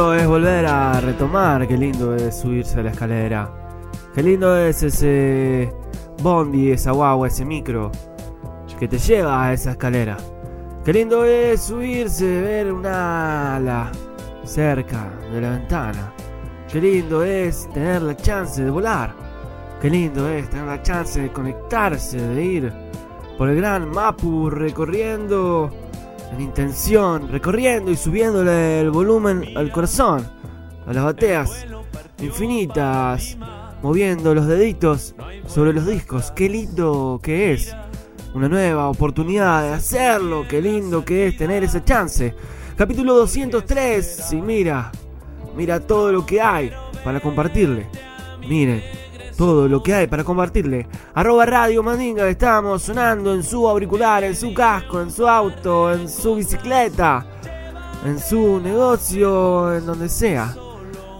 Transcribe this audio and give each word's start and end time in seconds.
Es 0.00 0.26
volver 0.26 0.66
a 0.66 0.98
retomar, 1.00 1.68
qué 1.68 1.76
lindo 1.76 2.14
es 2.14 2.40
subirse 2.40 2.80
a 2.80 2.82
la 2.82 2.90
escalera. 2.90 3.50
Qué 4.14 4.22
lindo 4.22 4.56
es 4.56 4.82
ese 4.82 5.72
bondi, 6.22 6.72
esa 6.72 6.92
guagua, 6.92 7.28
ese 7.28 7.44
micro 7.44 7.92
que 8.78 8.88
te 8.88 8.98
lleva 8.98 9.44
a 9.44 9.52
esa 9.52 9.72
escalera. 9.72 10.16
Qué 10.84 10.94
lindo 10.94 11.26
es 11.26 11.60
subirse, 11.60 12.40
ver 12.40 12.72
una 12.72 13.56
ala 13.56 13.92
cerca 14.44 15.12
de 15.30 15.38
la 15.38 15.50
ventana. 15.50 16.14
Qué 16.72 16.80
lindo 16.80 17.22
es 17.22 17.68
tener 17.74 18.00
la 18.00 18.16
chance 18.16 18.64
de 18.64 18.70
volar. 18.70 19.14
Qué 19.82 19.90
lindo 19.90 20.26
es 20.30 20.48
tener 20.48 20.66
la 20.66 20.82
chance 20.82 21.20
de 21.20 21.30
conectarse, 21.30 22.16
de 22.16 22.42
ir 22.42 22.72
por 23.36 23.50
el 23.50 23.56
gran 23.56 23.90
Mapu 23.90 24.48
recorriendo 24.48 25.70
en 26.32 26.40
intención, 26.40 27.28
recorriendo 27.28 27.90
y 27.90 27.96
subiéndole 27.96 28.80
el 28.80 28.90
volumen 28.90 29.56
al 29.56 29.70
corazón, 29.72 30.26
a 30.86 30.92
las 30.92 31.04
bateas 31.04 31.66
infinitas, 32.20 33.36
moviendo 33.82 34.34
los 34.34 34.46
deditos 34.46 35.14
sobre 35.46 35.72
los 35.72 35.86
discos. 35.86 36.30
Qué 36.32 36.48
lindo 36.48 37.20
que 37.22 37.52
es. 37.52 37.74
Una 38.34 38.48
nueva 38.48 38.88
oportunidad 38.88 39.62
de 39.62 39.72
hacerlo. 39.72 40.44
Qué 40.48 40.62
lindo 40.62 41.04
que 41.04 41.28
es 41.28 41.36
tener 41.36 41.64
esa 41.64 41.84
chance. 41.84 42.34
Capítulo 42.76 43.14
203. 43.14 44.32
Y 44.32 44.36
mira, 44.36 44.92
mira 45.56 45.80
todo 45.80 46.12
lo 46.12 46.24
que 46.24 46.40
hay 46.40 46.70
para 47.04 47.20
compartirle. 47.20 47.86
Miren, 48.46 48.82
todo 49.40 49.68
lo 49.68 49.82
que 49.82 49.94
hay 49.94 50.06
para 50.06 50.22
compartirle. 50.22 50.86
Arroba 51.14 51.46
Radio 51.46 51.82
Mandinga, 51.82 52.28
estamos 52.28 52.82
sonando 52.82 53.32
en 53.32 53.42
su 53.42 53.66
auricular, 53.66 54.22
en 54.22 54.36
su 54.36 54.52
casco, 54.52 55.00
en 55.00 55.10
su 55.10 55.26
auto, 55.26 55.90
en 55.94 56.10
su 56.10 56.34
bicicleta, 56.34 57.26
en 58.04 58.18
su 58.18 58.60
negocio, 58.60 59.74
en 59.74 59.86
donde 59.86 60.10
sea. 60.10 60.54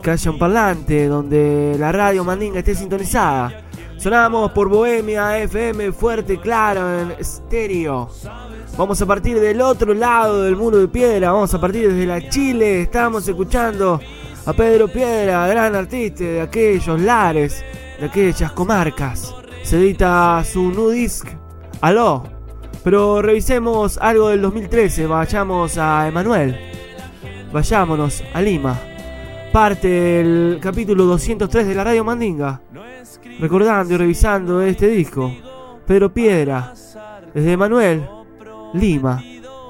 Que 0.02 0.10
haya 0.10 0.30
un 0.32 0.38
parlante 0.38 1.08
donde 1.08 1.76
la 1.78 1.92
Radio 1.92 2.22
Mandinga 2.22 2.58
esté 2.58 2.74
sintonizada. 2.74 3.62
Sonamos 3.96 4.52
por 4.52 4.68
Bohemia 4.68 5.38
FM 5.38 5.90
fuerte, 5.92 6.38
claro, 6.38 7.00
en 7.00 7.12
estéreo. 7.12 8.10
Vamos 8.76 9.00
a 9.00 9.06
partir 9.06 9.40
del 9.40 9.62
otro 9.62 9.94
lado 9.94 10.42
del 10.42 10.56
muro 10.56 10.76
de 10.76 10.88
piedra, 10.88 11.32
vamos 11.32 11.54
a 11.54 11.58
partir 11.58 11.88
desde 11.88 12.04
la 12.04 12.28
Chile. 12.28 12.82
Estamos 12.82 13.26
escuchando 13.26 13.98
a 14.44 14.52
Pedro 14.52 14.88
Piedra, 14.88 15.46
gran 15.46 15.74
artista 15.74 16.22
de 16.22 16.42
aquellos 16.42 17.00
lares, 17.00 17.64
de 18.00 18.06
aquellas 18.06 18.52
comarcas. 18.52 19.34
Se 19.62 19.76
edita 19.76 20.42
su 20.44 20.70
new 20.70 20.90
disc, 20.90 21.28
Aló. 21.80 22.24
Pero 22.82 23.20
revisemos 23.20 23.98
algo 23.98 24.30
del 24.30 24.40
2013, 24.40 25.06
vayamos 25.06 25.76
a 25.76 26.08
Emanuel. 26.08 26.58
Vayámonos 27.52 28.24
a 28.32 28.40
Lima. 28.40 28.78
Parte 29.52 29.88
del 29.88 30.58
capítulo 30.62 31.04
203 31.04 31.66
de 31.66 31.74
la 31.74 31.84
Radio 31.84 32.04
Mandinga. 32.04 32.62
Recordando 33.38 33.94
y 33.94 33.96
revisando 33.96 34.62
este 34.62 34.88
disco. 34.88 35.34
Pedro 35.86 36.12
Piedra, 36.12 36.72
desde 37.34 37.52
Emanuel, 37.52 38.08
Lima. 38.74 39.22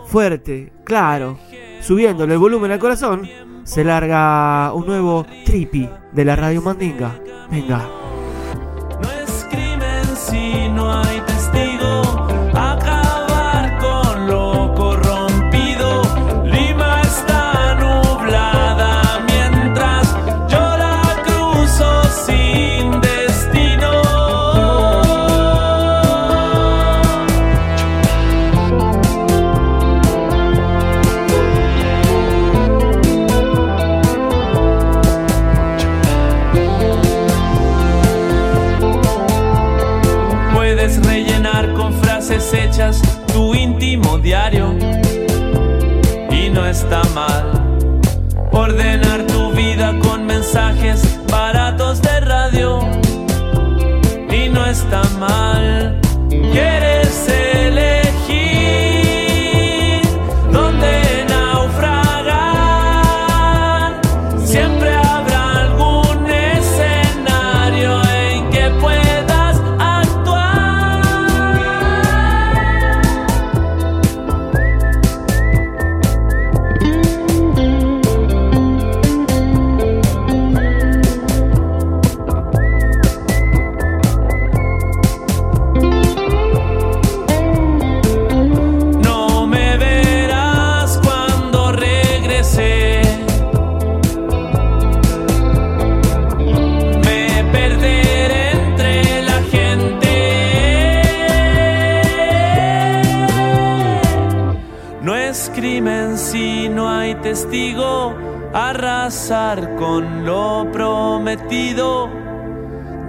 Fuerte, 0.07 0.73
claro, 0.85 1.39
subiéndole 1.81 2.35
el 2.35 2.39
volumen 2.39 2.71
al 2.71 2.79
corazón. 2.79 3.29
Se 3.65 3.83
larga 3.83 4.73
un 4.73 4.87
nuevo 4.87 5.27
tripi 5.45 5.89
de 6.13 6.25
la 6.25 6.37
Radio 6.37 6.63
Mandinga. 6.63 7.19
Venga. 7.51 8.00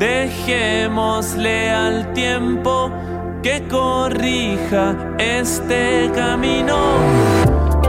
Dejémosle 0.01 1.69
al 1.69 2.11
tiempo 2.13 2.91
que 3.43 3.67
corrija 3.67 4.95
este 5.19 6.09
camino. 6.15 6.75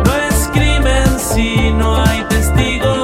No 0.04 0.14
es 0.28 0.50
crimen 0.52 1.08
si 1.18 1.70
no 1.70 1.96
hay 1.96 2.22
testigo, 2.28 3.01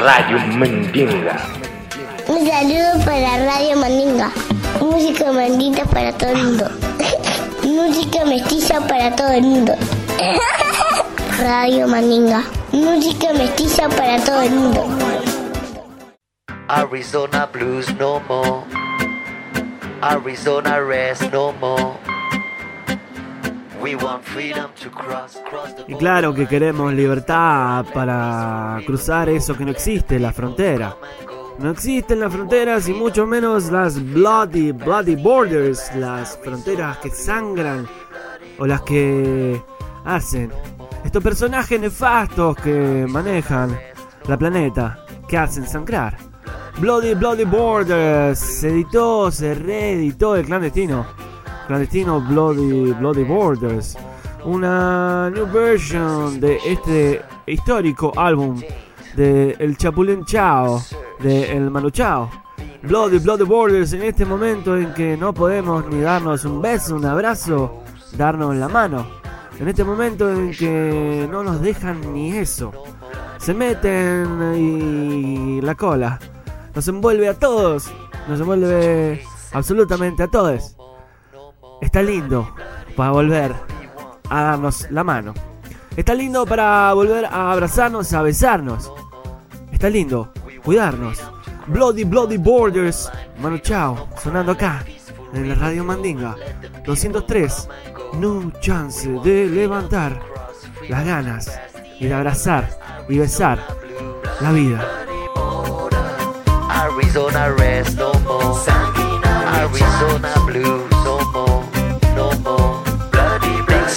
Radio 0.00 0.38
Mandinga. 0.56 1.36
Un 2.26 2.46
saludo 2.48 3.04
para 3.04 3.36
Radio 3.44 3.76
Mandinga. 3.76 4.32
Música 4.80 5.30
mandita 5.30 5.84
para 5.84 6.10
todo 6.16 6.30
el 6.30 6.42
mundo. 6.42 6.70
Música 7.64 8.24
mestiza 8.24 8.80
para 8.88 9.14
todo 9.14 9.28
el 9.28 9.42
mundo. 9.42 9.74
Radio 11.38 11.86
Mandinga. 11.86 12.42
Música 12.72 13.34
mestiza 13.34 13.90
para 13.90 14.16
todo 14.24 14.40
el 14.40 14.50
mundo. 14.52 14.86
Arizona 16.68 17.44
blues 17.52 17.94
no 17.98 18.20
more. 18.26 18.64
Arizona 20.00 20.80
rest 20.80 21.30
no 21.30 21.52
more. 21.60 21.99
Y 25.88 25.94
claro 25.94 26.34
que 26.34 26.46
queremos 26.46 26.92
libertad 26.92 27.84
para 27.92 28.80
cruzar 28.86 29.28
eso 29.28 29.56
que 29.56 29.64
no 29.64 29.70
existe, 29.70 30.18
la 30.18 30.32
frontera. 30.32 30.96
No 31.58 31.70
existen 31.70 32.20
las 32.20 32.32
fronteras 32.32 32.88
y 32.88 32.94
mucho 32.94 33.26
menos 33.26 33.70
las 33.70 34.02
bloody, 34.12 34.72
bloody 34.72 35.16
borders, 35.16 35.94
las 35.96 36.38
fronteras 36.38 36.96
que 36.98 37.10
sangran 37.10 37.86
o 38.58 38.66
las 38.66 38.80
que 38.82 39.60
hacen. 40.04 40.50
Estos 41.04 41.22
personajes 41.22 41.80
nefastos 41.80 42.56
que 42.56 43.06
manejan 43.08 43.78
la 44.26 44.38
planeta, 44.38 45.04
que 45.28 45.36
hacen 45.36 45.66
sangrar. 45.66 46.16
Bloody, 46.78 47.14
bloody 47.14 47.44
borders, 47.44 48.38
se 48.38 48.68
editó, 48.68 49.30
se 49.30 49.54
reeditó 49.54 50.36
el 50.36 50.46
clandestino. 50.46 51.06
Clandestino 51.70 52.20
Bloody, 52.20 52.92
bloody 52.94 53.22
Borders. 53.22 53.96
Una 54.44 55.30
new 55.30 55.46
version 55.46 56.40
de 56.40 56.58
este 56.66 57.22
histórico 57.46 58.12
álbum 58.16 58.60
de 59.14 59.54
El 59.56 59.76
Chapulín 59.76 60.24
Chao, 60.24 60.82
de 61.20 61.56
El 61.56 61.70
Manu 61.70 61.90
Chao. 61.90 62.28
Bloody, 62.82 63.20
Bloody 63.20 63.44
Borders 63.44 63.92
en 63.92 64.02
este 64.02 64.24
momento 64.24 64.76
en 64.76 64.92
que 64.94 65.16
no 65.16 65.32
podemos 65.32 65.86
ni 65.86 66.00
darnos 66.00 66.44
un 66.44 66.60
beso, 66.60 66.96
un 66.96 67.04
abrazo, 67.04 67.84
darnos 68.16 68.56
la 68.56 68.66
mano. 68.66 69.06
En 69.60 69.68
este 69.68 69.84
momento 69.84 70.28
en 70.28 70.50
que 70.50 71.28
no 71.30 71.44
nos 71.44 71.60
dejan 71.60 72.00
ni 72.12 72.32
eso. 72.36 72.72
Se 73.38 73.54
meten 73.54 74.56
y 74.56 75.60
la 75.60 75.76
cola. 75.76 76.18
Nos 76.74 76.88
envuelve 76.88 77.28
a 77.28 77.34
todos. 77.34 77.88
Nos 78.26 78.40
envuelve 78.40 79.22
absolutamente 79.52 80.24
a 80.24 80.26
todos. 80.26 80.74
Está 81.80 82.02
lindo 82.02 82.54
para 82.96 83.10
volver 83.10 83.54
a 84.28 84.42
darnos 84.42 84.90
la 84.90 85.04
mano. 85.04 85.34
Está 85.96 86.14
lindo 86.14 86.46
para 86.46 86.92
volver 86.94 87.24
a 87.26 87.52
abrazarnos, 87.52 88.12
a 88.12 88.22
besarnos. 88.22 88.92
Está 89.72 89.88
lindo 89.88 90.32
cuidarnos. 90.64 91.18
Bloody 91.66 92.04
Bloody 92.04 92.36
Borders. 92.36 93.10
Manu 93.40 93.58
Chao, 93.58 94.08
sonando 94.22 94.52
acá 94.52 94.84
en 95.32 95.48
la 95.48 95.54
Radio 95.54 95.84
Mandinga 95.84 96.36
203. 96.84 97.68
No 98.14 98.52
chance 98.60 99.08
de 99.24 99.46
levantar 99.46 100.20
las 100.88 101.04
ganas 101.04 101.60
y 101.98 102.06
de 102.06 102.14
abrazar 102.14 102.68
y 103.08 103.18
besar 103.18 103.58
la 104.40 104.52
vida. 104.52 104.86
Arizona 106.68 107.48
rest 107.56 108.00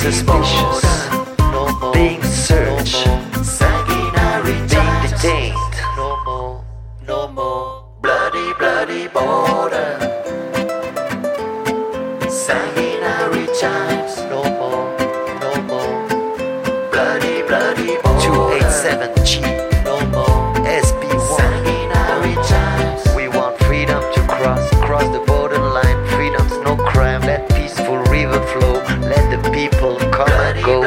suspicious. 0.03 0.83
Being 1.93 2.21
searched. 2.23 3.05
Being 4.45 5.01
detained. 5.07 5.55
No 5.95 6.19
more. 6.25 6.65
No 7.07 7.27
more. 7.29 7.85
Bloody, 8.01 8.53
bloody 8.59 9.07
border. 9.07 9.91
Sanguinary 12.27 13.47
times. 13.61 14.17
No 14.29 14.43
more. 14.43 14.62
Peaceful 27.83 27.97
river 28.11 28.41
flow. 28.47 28.73
Let 29.07 29.43
the 29.43 29.49
people 29.51 29.97
come 30.11 30.29
and 30.29 30.63
go. 30.63 30.79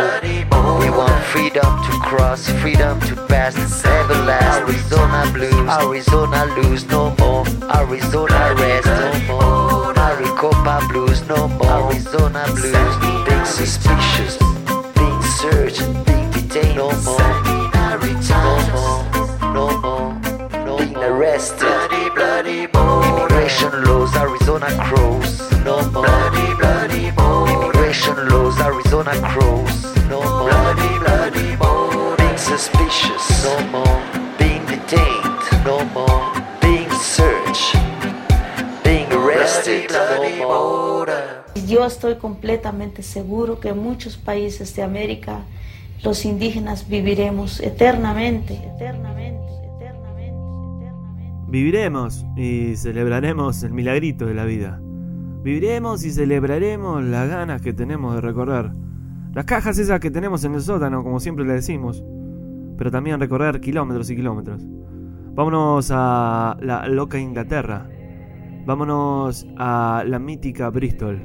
We 0.80 0.90
want 0.90 1.22
freedom 1.24 1.64
to 1.84 1.92
cross, 2.02 2.48
freedom 2.60 3.00
to 3.00 3.16
pass. 3.26 3.54
Never 3.84 4.14
last. 4.24 4.60
Arizona 4.60 5.30
blues, 5.32 5.68
Arizona 5.68 6.44
lose 6.56 6.86
no 6.86 7.14
more. 7.18 7.44
Arizona 7.74 8.54
rest 8.54 8.86
no 8.86 9.12
more. 9.28 9.94
Maricopa 9.94 10.86
blues 10.88 11.26
no 11.28 11.48
more. 11.48 11.92
Arizona 11.92 12.44
blues, 12.54 12.96
being 13.26 13.44
suspicious, 13.44 14.38
being 14.94 15.22
searched, 15.40 15.82
being 16.06 16.30
detained 16.30 16.76
no 16.76 16.90
more. 17.02 17.16
No 18.28 18.56
more, 18.72 19.00
no 19.52 19.66
more, 19.80 20.08
no 20.64 20.78
being 20.78 20.96
arrested. 20.96 21.66
Immigration 22.86 23.84
laws, 23.84 24.14
Arizona 24.16 24.68
crows. 24.84 25.40
No 25.64 25.82
more. 25.90 26.04
Bloody, 26.04 26.54
bloody 26.54 26.65
Immigration 26.94 28.28
laws, 28.28 28.60
Arizona 28.60 29.10
crows. 29.32 29.84
No 30.08 30.22
more. 30.22 30.50
Bloody, 30.50 30.98
bloody 31.00 32.16
Being 32.16 32.38
suspicious. 32.38 33.44
No 33.44 33.58
more. 33.72 34.02
Being 34.38 34.64
detained. 34.66 35.64
No 35.64 35.84
more. 35.92 36.32
Being 36.60 36.90
searched. 36.92 37.74
Being 38.84 39.12
arrested. 39.12 39.90
No 39.90 40.46
more. 40.46 41.12
Yo 41.66 41.84
estoy 41.84 42.14
completamente 42.16 43.02
seguro 43.02 43.58
que 43.58 43.70
en 43.70 43.78
muchos 43.78 44.16
países 44.16 44.76
de 44.76 44.82
América 44.84 45.40
los 46.04 46.24
indígenas 46.24 46.88
viviremos 46.88 47.58
eternamente, 47.58 48.54
eternamente, 48.54 49.52
eternamente, 49.76 50.36
eternamente. 50.64 51.46
Viviremos 51.48 52.24
y 52.36 52.76
celebraremos 52.76 53.64
el 53.64 53.72
milagrito 53.72 54.26
de 54.26 54.34
la 54.34 54.44
vida. 54.44 54.80
Viviremos 55.46 56.04
y 56.04 56.10
celebraremos 56.10 57.04
las 57.04 57.28
ganas 57.28 57.62
que 57.62 57.72
tenemos 57.72 58.16
de 58.16 58.20
recorrer. 58.20 58.72
Las 59.32 59.44
cajas 59.44 59.78
esas 59.78 60.00
que 60.00 60.10
tenemos 60.10 60.42
en 60.42 60.54
el 60.54 60.60
sótano, 60.60 61.04
como 61.04 61.20
siempre 61.20 61.44
le 61.44 61.52
decimos. 61.52 62.04
Pero 62.76 62.90
también 62.90 63.20
recorrer 63.20 63.60
kilómetros 63.60 64.10
y 64.10 64.16
kilómetros. 64.16 64.66
Vámonos 65.36 65.92
a 65.94 66.56
la 66.60 66.88
loca 66.88 67.20
Inglaterra. 67.20 67.88
Vámonos 68.66 69.46
a 69.56 70.02
la 70.04 70.18
mítica 70.18 70.68
Bristol. 70.70 71.22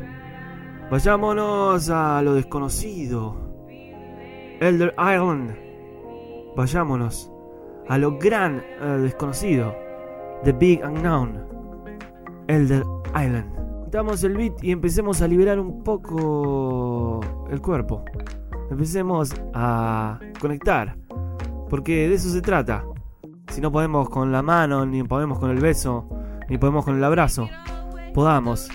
Vayámonos 0.92 1.90
a 1.90 2.22
lo 2.22 2.36
desconocido. 2.36 3.36
Elder 4.60 4.94
Island. 5.00 5.56
Vayámonos 6.56 7.32
a 7.90 7.98
lo 7.98 8.20
gran 8.20 8.62
eh, 8.80 9.00
desconocido. 9.02 9.74
The 10.44 10.52
Big 10.52 10.84
Unknown. 10.86 11.40
Elder 12.48 12.84
Island. 13.16 13.61
Damos 13.92 14.24
el 14.24 14.38
beat 14.38 14.64
y 14.64 14.72
empecemos 14.72 15.22
a 15.22 15.28
liberar 15.28 15.60
un 15.60 15.84
poco 15.84 17.20
el 17.50 17.62
cuerpo. 17.62 18.06
Empecemos 18.70 19.34
a 19.54 20.20
conectar. 20.40 20.98
Porque 21.70 22.08
de 22.08 22.16
eso 22.16 22.30
se 22.30 22.42
trata. 22.42 22.86
Si 23.50 23.60
no 23.60 23.72
podemos 23.72 24.10
con 24.10 24.32
la 24.32 24.42
mano, 24.42 24.86
ni 24.86 25.04
podemos 25.04 25.40
con 25.40 25.52
el 25.52 25.60
beso, 25.60 26.08
ni 26.50 26.58
podemos 26.58 26.86
con 26.86 26.96
el 26.96 27.04
abrazo, 27.04 27.50
podamos 28.14 28.70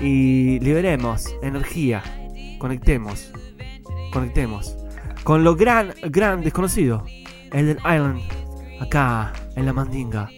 y 0.00 0.58
liberemos 0.60 1.34
energía. 1.42 2.02
Conectemos, 2.58 3.32
conectemos 4.12 4.76
con 5.24 5.44
lo 5.44 5.54
gran, 5.54 5.94
gran 6.10 6.42
desconocido, 6.42 7.04
Elden 7.52 7.78
Island, 7.78 8.20
acá 8.80 9.32
en 9.56 9.66
la 9.66 9.72
mandinga. 9.72 10.28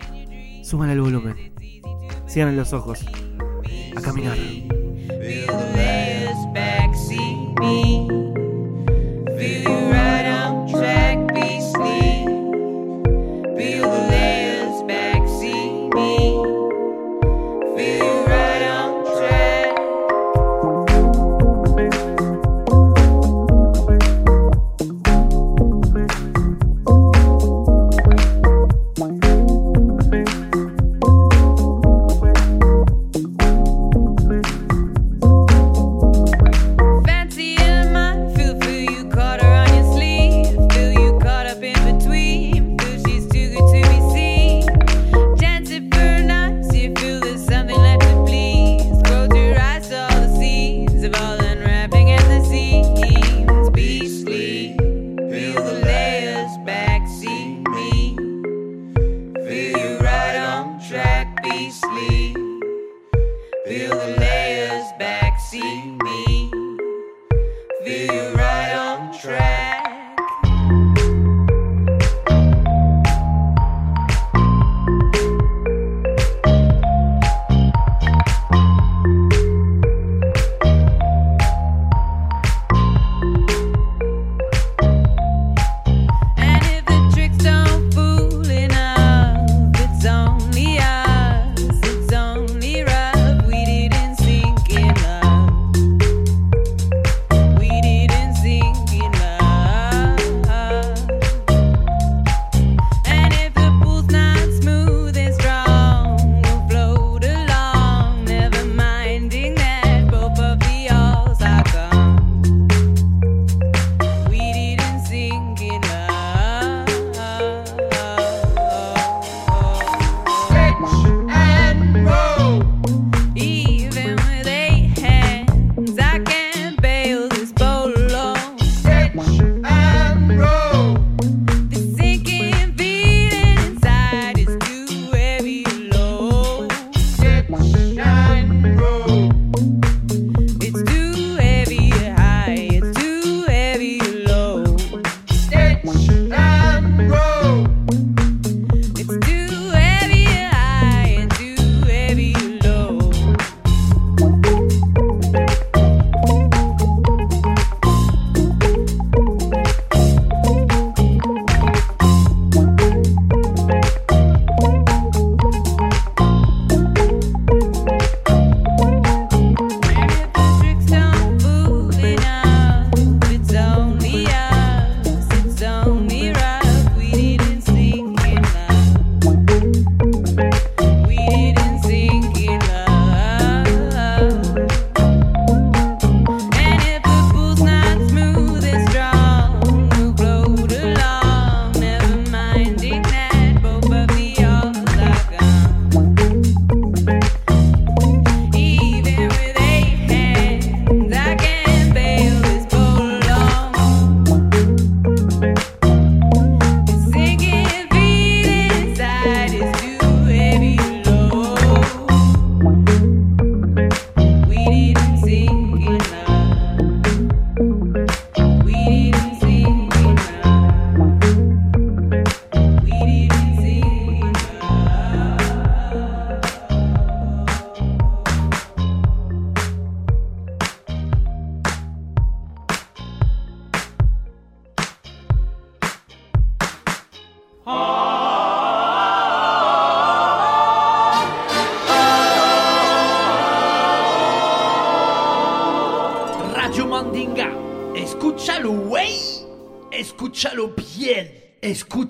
Suban 0.63 0.91
el 0.91 1.01
volumen, 1.01 1.53
cierren 2.27 2.57
los 2.57 2.73
ojos, 2.73 3.05
a 3.97 4.01
caminar. 4.01 4.37
Feel 4.37 5.47
the 5.47 5.71
last 5.77 6.49
backseat 6.55 7.59
me. 7.61 8.09
Feel 9.39 9.63
you 9.63 9.93
right. 9.93 10.24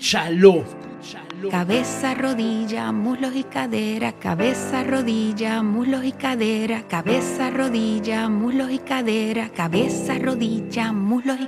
Escúchalo. 0.05 0.63
Cabeza, 1.49 2.13
rodilla, 2.13 2.91
muslos 2.91 3.35
y 3.35 3.43
cadera, 3.43 4.11
cabeza, 4.11 4.83
rodilla, 4.83 5.63
muslos 5.63 6.05
y 6.05 6.11
cadera, 6.11 6.83
cabeza, 6.87 7.49
rodilla, 7.49 8.29
muslos 8.29 8.71
y 8.71 8.77
cadera, 8.77 9.49
cabeza, 9.49 10.19
rodilla, 10.19 10.91
muslos 10.93 11.39
y 11.39 11.47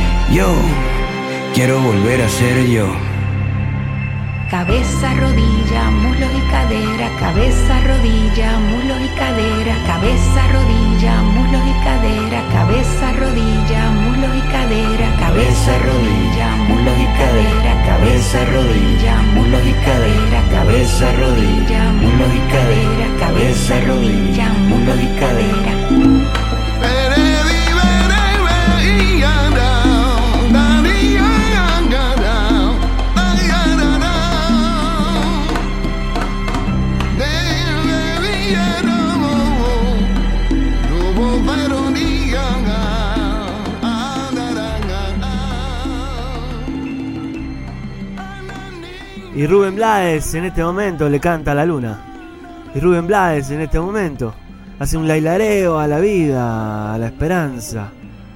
Yo 0.33 0.55
quiero 1.53 1.81
volver 1.81 2.21
a 2.21 2.29
ser 2.29 2.65
yo. 2.67 2.87
cabeza, 4.49 5.13
rodilla, 5.15 5.91
muslos 5.91 6.29
y 6.33 6.51
cadera, 6.51 7.09
cabeza, 7.19 7.81
rodilla, 7.81 8.57
muslos 8.59 9.01
y 9.01 9.09
cadera, 9.19 9.75
cabeza, 9.87 10.41
rodilla, 10.53 11.21
muslos 11.21 11.61
y 11.67 11.73
cadera, 11.83 12.41
cabeza, 12.53 13.11
rodilla, 13.19 13.91
muslos 13.91 14.31
y 14.37 14.41
cadera, 14.53 15.11
cabeza, 15.19 15.77
rodilla, 15.79 16.47
muslos 16.69 16.97
y 16.97 17.07
cadera, 17.19 17.73
cabeza, 17.85 18.45
rodilla, 18.45 19.15
muslos 19.35 19.65
y 19.65 19.73
cadera, 19.85 20.39
cabeza, 20.49 21.11
rodilla, 21.19 21.91
muslos 22.01 22.31
y 22.33 22.41
cadera, 22.53 23.07
cabeza, 23.19 23.81
rodilla, 23.81 24.47
muslos 24.69 24.99
y 25.01 25.07
cadera. 25.19 25.71
Y 49.33 49.47
Rubén 49.47 49.75
Blades 49.75 50.33
en 50.33 50.43
este 50.43 50.61
momento 50.61 51.07
le 51.07 51.21
canta 51.21 51.53
a 51.53 51.55
la 51.55 51.65
luna. 51.65 52.01
Y 52.75 52.79
Rubén 52.81 53.07
Blades 53.07 53.49
en 53.51 53.61
este 53.61 53.79
momento 53.79 54.33
hace 54.77 54.97
un 54.97 55.07
lailareo 55.07 55.79
a 55.79 55.87
la 55.87 55.99
vida, 55.99 56.93
a 56.93 56.97
la 56.97 57.05
esperanza, 57.07 57.91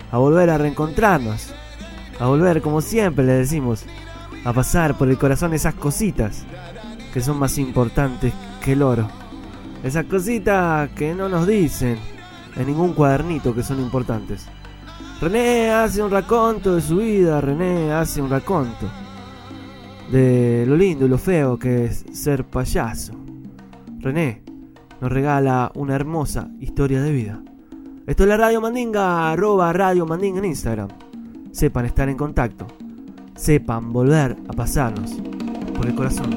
a 0.09 0.17
volver 0.17 0.49
a 0.49 0.57
reencontrarnos, 0.57 1.53
a 2.17 2.27
volver 2.27 2.61
como 2.61 2.79
siempre 2.79 3.25
le 3.25 3.33
decimos, 3.33 3.83
a 4.45 4.53
pasar 4.53 4.97
por 4.97 5.09
el 5.09 5.17
corazón 5.17 5.53
esas 5.53 5.73
cositas 5.73 6.45
que 7.13 7.19
son 7.19 7.39
más 7.39 7.57
importantes 7.57 8.33
que 8.63 8.71
el 8.71 8.81
oro. 8.81 9.09
Esas 9.83 10.05
cositas 10.05 10.89
que 10.91 11.13
no 11.13 11.27
nos 11.27 11.45
dicen 11.45 11.99
en 12.55 12.67
ningún 12.67 12.93
cuadernito 12.93 13.53
que 13.53 13.63
son 13.63 13.81
importantes. 13.81 14.47
René 15.19 15.71
hace 15.71 16.01
un 16.01 16.11
raconto 16.11 16.75
de 16.75 16.81
su 16.81 16.97
vida, 16.97 17.41
René 17.41 17.91
hace 17.91 18.21
un 18.21 18.29
raconto 18.29 18.89
de 20.11 20.65
lo 20.67 20.75
lindo 20.75 21.05
y 21.05 21.09
lo 21.09 21.17
feo 21.17 21.57
que 21.57 21.85
es 21.85 22.05
ser 22.13 22.45
payaso. 22.45 23.13
René 23.99 24.43
nos 25.01 25.11
regala 25.11 25.71
una 25.75 25.95
hermosa 25.95 26.49
historia 26.59 27.01
de 27.01 27.11
vida. 27.11 27.41
Esto 28.07 28.23
es 28.23 28.29
la 28.29 28.37
Radio 28.37 28.61
Mandinga, 28.61 29.31
arroba 29.31 29.73
Radio 29.73 30.05
Mandinga 30.05 30.39
en 30.39 30.45
Instagram. 30.45 30.89
Sepan 31.51 31.85
estar 31.85 32.07
en 32.07 32.17
contacto. 32.17 32.67
Sepan 33.35 33.91
volver 33.91 34.35
a 34.47 34.53
pasarnos 34.53 35.11
por 35.75 35.87
el 35.87 35.95
corazón. 35.95 36.29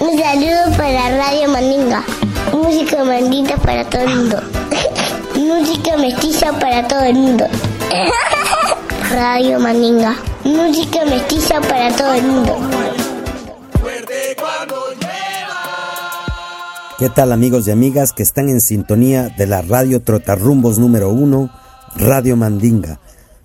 Un 0.00 0.18
saludo 0.18 0.76
para 0.76 1.16
Radio 1.16 1.48
Mandinga. 1.48 2.02
Música 2.52 3.04
mandita 3.04 3.56
para 3.56 3.84
todo 3.88 4.02
el 4.02 4.16
mundo. 4.16 4.40
Música 5.36 5.96
mestiza 5.96 6.58
para 6.58 6.86
todo 6.88 7.02
el 7.02 7.14
mundo. 7.14 7.44
Radio 9.10 9.60
Mandinga. 9.60 10.16
Música 10.44 11.04
mestiza 11.04 11.60
para 11.60 11.94
todo 11.94 12.14
el 12.14 12.22
mundo. 12.22 12.56
¿Qué 16.98 17.08
tal 17.10 17.32
amigos 17.32 17.68
y 17.68 17.70
amigas 17.70 18.12
que 18.12 18.22
están 18.22 18.48
en 18.48 18.60
sintonía 18.60 19.28
de 19.28 19.46
la 19.46 19.62
radio 19.62 20.00
Trotarrumbos 20.00 20.78
número 20.78 21.10
uno, 21.10 21.50
Radio 21.96 22.36
Mandinga? 22.36 22.98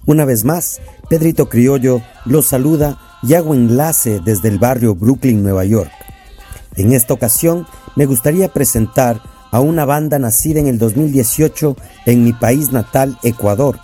Una 0.05 0.25
vez 0.25 0.43
más, 0.43 0.81
Pedrito 1.09 1.49
Criollo 1.49 2.01
los 2.25 2.45
saluda 2.45 2.97
y 3.21 3.33
hago 3.33 3.53
enlace 3.53 4.21
desde 4.23 4.47
el 4.47 4.59
barrio 4.59 4.95
Brooklyn, 4.95 5.43
Nueva 5.43 5.65
York. 5.65 5.91
En 6.75 6.93
esta 6.93 7.13
ocasión 7.13 7.67
me 7.95 8.05
gustaría 8.05 8.53
presentar 8.53 9.21
a 9.51 9.59
una 9.59 9.85
banda 9.85 10.19
nacida 10.19 10.59
en 10.59 10.67
el 10.67 10.79
2018 10.79 11.75
en 12.05 12.23
mi 12.23 12.33
país 12.33 12.71
natal, 12.71 13.17
Ecuador. 13.23 13.79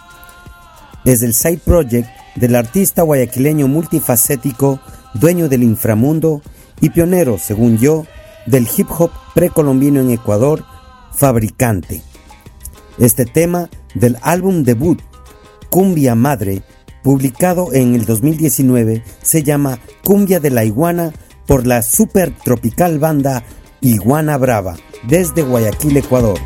Desde 1.06 1.28
el 1.28 1.36
Side 1.36 1.60
Project 1.64 2.10
del 2.36 2.56
artista 2.56 3.04
guayaquileño 3.04 3.68
multifacético, 3.68 4.80
dueño 5.14 5.48
del 5.48 5.62
inframundo 5.62 6.42
y 6.82 6.90
pionero, 6.90 7.38
según 7.38 7.78
yo, 7.78 8.06
del 8.48 8.68
hip 8.76 8.88
hop 8.90 9.12
precolombino 9.36 10.02
en 10.02 10.10
Ecuador, 10.10 10.66
Fabricante. 11.14 12.02
Este 12.98 13.26
tema 13.26 13.70
del 13.94 14.18
álbum 14.24 14.64
debut, 14.64 15.00
Cumbia 15.70 16.16
Madre, 16.16 16.64
publicado 17.04 17.72
en 17.72 17.94
el 17.94 18.06
2019, 18.06 19.04
se 19.22 19.44
llama 19.44 19.78
Cumbia 20.04 20.40
de 20.40 20.50
la 20.50 20.66
Iguana 20.66 21.14
por 21.46 21.68
la 21.68 21.84
super 21.84 22.34
tropical 22.44 22.98
banda 22.98 23.44
Iguana 23.80 24.38
Brava, 24.38 24.76
desde 25.08 25.44
Guayaquil, 25.44 25.98
Ecuador. 25.98 26.40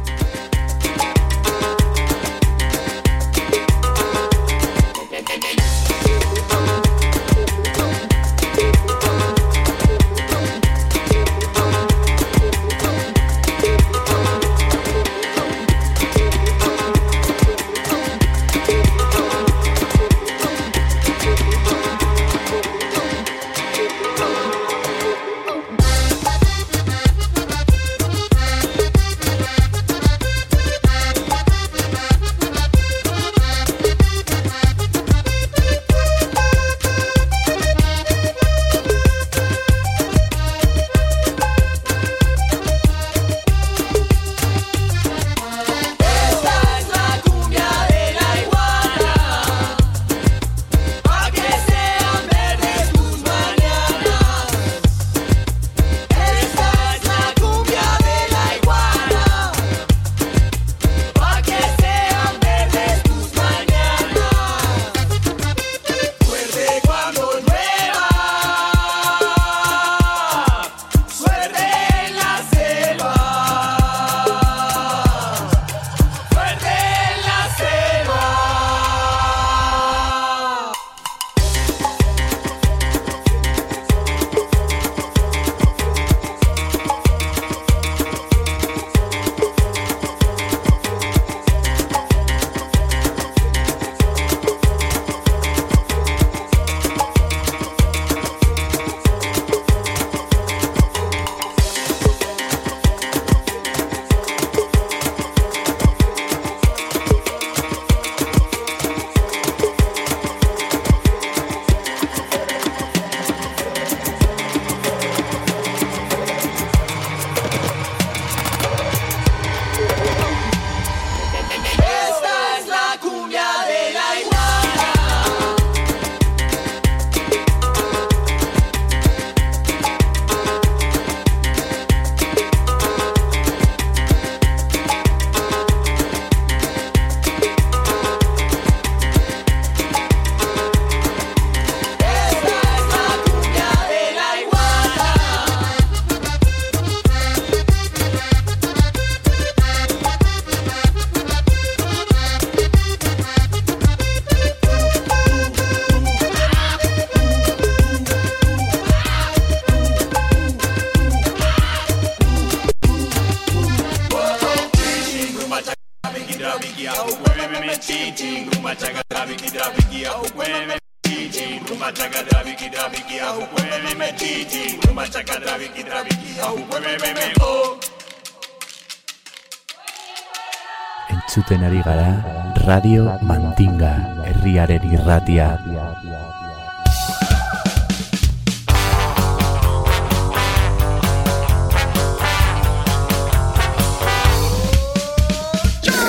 Radio 182.90 183.20
Mandinga 183.22 183.92
herriaren 184.26 184.82
irratia. 184.92 185.62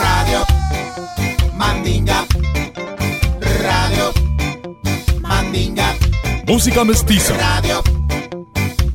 Radio 0.01 0.41
Mandinga. 1.55 2.25
Radio 3.61 4.13
Mandinga. 5.21 5.95
Música 6.47 6.83
mestiza 6.85 7.35
Radio 7.37 7.83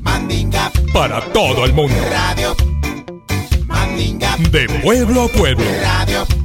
Mandinga. 0.02 0.72
para 0.92 1.22
todo 1.22 1.66
el 1.66 1.74
mundo. 1.74 1.94
Radio 2.10 2.56
Mandinga. 3.68 4.38
De 4.50 4.68
pueblo 4.82 5.26
a 5.26 5.28
pueblo. 5.28 5.66
Radio 5.84 6.45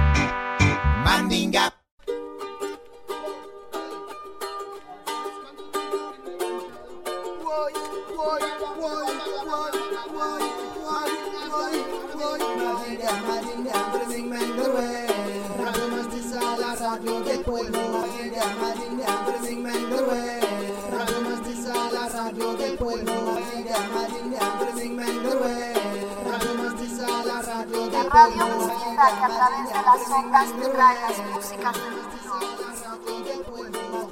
Radio 28.21 28.45
Mandinga 28.45 29.07
que 29.17 29.25
a 29.25 29.29
través 29.29 29.65
de 29.67 29.81
las 29.81 30.11
ondas 30.11 30.47
te 30.53 30.69
trae 30.69 31.01
las 31.01 31.17
músicas 31.33 31.73
del 31.73 33.41
mundo. 33.47 34.11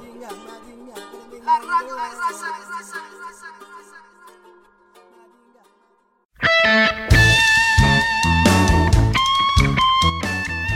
La 1.44 1.58
radio 1.60 1.94
de 1.94 2.10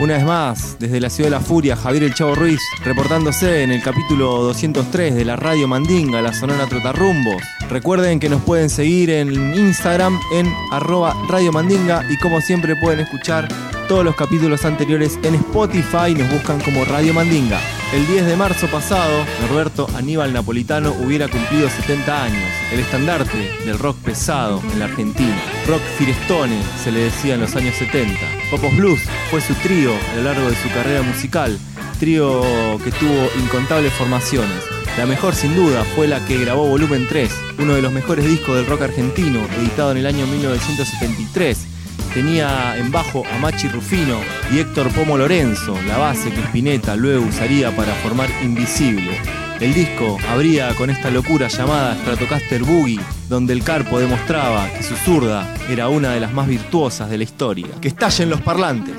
Una 0.01 0.15
vez 0.15 0.25
más, 0.25 0.77
desde 0.81 1.01
la 1.01 1.09
ciudad 1.09 1.29
de 1.29 1.37
la 1.37 1.41
furia, 1.41 1.77
Javier 1.77 2.03
El 2.03 2.15
Chavo 2.15 2.35
Ruiz, 2.35 2.61
reportándose 2.85 3.63
en 3.63 3.71
el 3.71 3.81
capítulo 3.81 4.43
203 4.43 5.15
de 5.15 5.25
la 5.25 5.37
Radio 5.37 5.69
Mandinga, 5.69 6.21
la 6.21 6.33
Sonora 6.33 6.67
Trotarrumbos. 6.67 7.41
Recuerden 7.71 8.19
que 8.19 8.29
nos 8.29 8.43
pueden 8.43 8.71
seguir 8.71 9.11
en 9.11 9.55
Instagram 9.55 10.19
en 10.33 10.53
arroba 10.73 11.15
Radio 11.29 11.53
Mandinga 11.53 12.05
y 12.11 12.19
como 12.19 12.41
siempre 12.41 12.75
pueden 12.75 13.01
escuchar 13.01 13.47
todos 13.89 14.05
los 14.05 14.17
capítulos 14.17 14.65
anteriores 14.65 15.17
en 15.23 15.37
Spotify 15.37 16.09
y 16.09 16.15
nos 16.15 16.29
buscan 16.29 16.61
como 16.61 16.85
Radio 16.85 17.15
Mandinga. 17.15 17.61
El 17.95 18.09
10 18.09 18.27
de 18.27 18.35
marzo 18.35 18.67
pasado, 18.67 19.25
Norberto 19.41 19.87
Aníbal 19.95 20.33
Napolitano 20.33 20.93
hubiera 21.05 21.29
cumplido 21.29 21.71
70 21.71 22.25
años, 22.25 22.51
el 22.73 22.81
estandarte 22.81 23.39
del 23.65 23.79
rock 23.79 23.97
pesado 23.99 24.61
en 24.73 24.81
la 24.81 24.87
Argentina. 24.87 25.41
Rock 25.69 25.81
Firestone 25.97 26.61
se 26.83 26.91
le 26.91 27.05
decía 27.05 27.35
en 27.35 27.43
los 27.43 27.55
años 27.55 27.77
70. 27.77 28.19
Popos 28.51 28.77
Blues 28.77 28.99
fue 29.31 29.41
su 29.41 29.55
trío 29.55 29.93
a 29.93 30.17
lo 30.17 30.25
largo 30.25 30.51
de 30.51 30.57
su 30.57 30.69
carrera 30.71 31.03
musical, 31.03 31.57
trío 32.01 32.43
que 32.83 32.91
tuvo 32.91 33.31
incontables 33.41 33.93
formaciones. 33.93 34.65
La 34.99 35.07
mejor 35.07 35.37
sin 35.37 35.55
duda 35.55 35.85
fue 35.95 36.09
la 36.09 36.19
que 36.27 36.39
grabó 36.39 36.67
Volumen 36.67 37.07
3, 37.09 37.31
uno 37.61 37.75
de 37.75 37.83
los 37.83 37.93
mejores 37.93 38.25
discos 38.25 38.57
del 38.57 38.67
rock 38.67 38.83
argentino, 38.83 39.39
editado 39.61 39.93
en 39.93 39.99
el 39.99 40.07
año 40.07 40.27
1973 40.27 41.74
tenía 42.13 42.77
en 42.77 42.91
bajo 42.91 43.25
a 43.33 43.39
Machi 43.39 43.69
Rufino 43.69 44.19
y 44.53 44.59
Héctor 44.59 44.91
Pomo 44.93 45.17
Lorenzo, 45.17 45.77
la 45.87 45.99
base 45.99 46.31
que 46.31 46.41
Spinetta 46.41 46.97
luego 46.97 47.27
usaría 47.27 47.75
para 47.75 47.93
formar 47.95 48.29
Invisible. 48.43 49.19
El 49.61 49.73
disco 49.73 50.19
abría 50.29 50.75
con 50.75 50.91
esta 50.91 51.11
locura 51.11 51.49
llamada 51.49 51.97
Stratocaster 51.97 52.63
Boogie, 52.63 53.01
donde 53.29 53.53
el 53.53 53.63
Carpo 53.63 53.99
demostraba 53.99 54.69
que 54.71 54.83
su 54.83 54.97
zurda 54.97 55.47
era 55.71 55.89
una 55.89 56.13
de 56.13 56.21
las 56.21 56.33
más 56.33 56.49
virtuosas 56.49 57.09
de 57.09 57.19
la 57.19 57.25
historia. 57.25 57.69
Que 57.81 57.89
estallen 57.89 58.31
los 58.31 58.41
parlantes. 58.41 58.97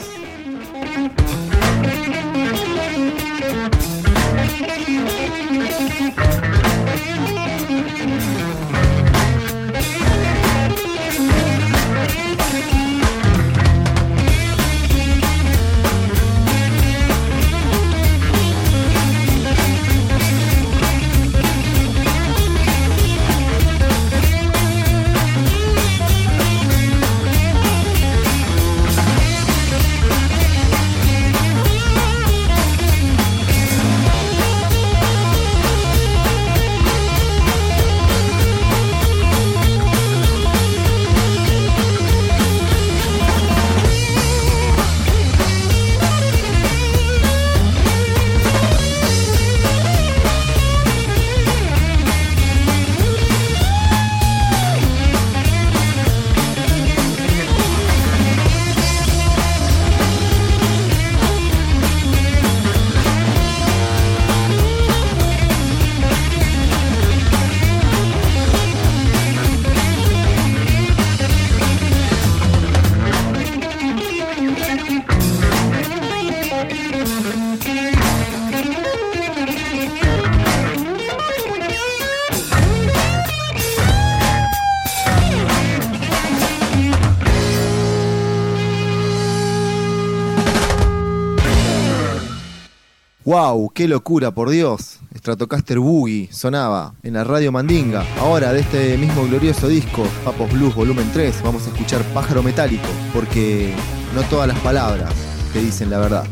¡Wow! 93.35 93.69
¡Qué 93.73 93.89
locura, 93.89 94.31
por 94.31 94.49
Dios! 94.49 94.99
Stratocaster 95.13 95.77
Boogie 95.77 96.29
sonaba 96.31 96.93
en 97.03 97.15
la 97.15 97.25
radio 97.25 97.51
Mandinga. 97.51 98.05
Ahora, 98.17 98.53
de 98.53 98.61
este 98.61 98.97
mismo 98.97 99.25
glorioso 99.25 99.67
disco, 99.67 100.07
Papos 100.23 100.53
Blues 100.53 100.73
Volumen 100.73 101.09
3, 101.11 101.41
vamos 101.43 101.67
a 101.67 101.69
escuchar 101.69 102.01
Pájaro 102.13 102.41
Metálico, 102.41 102.87
porque 103.13 103.73
no 104.15 104.23
todas 104.29 104.47
las 104.47 104.57
palabras 104.59 105.13
te 105.51 105.59
dicen 105.59 105.89
la 105.89 105.99
verdad. 105.99 106.25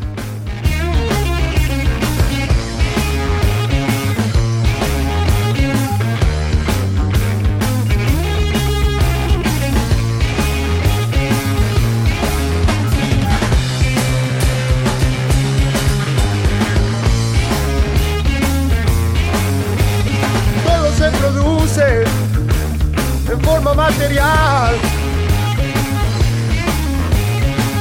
Material. 23.84 24.74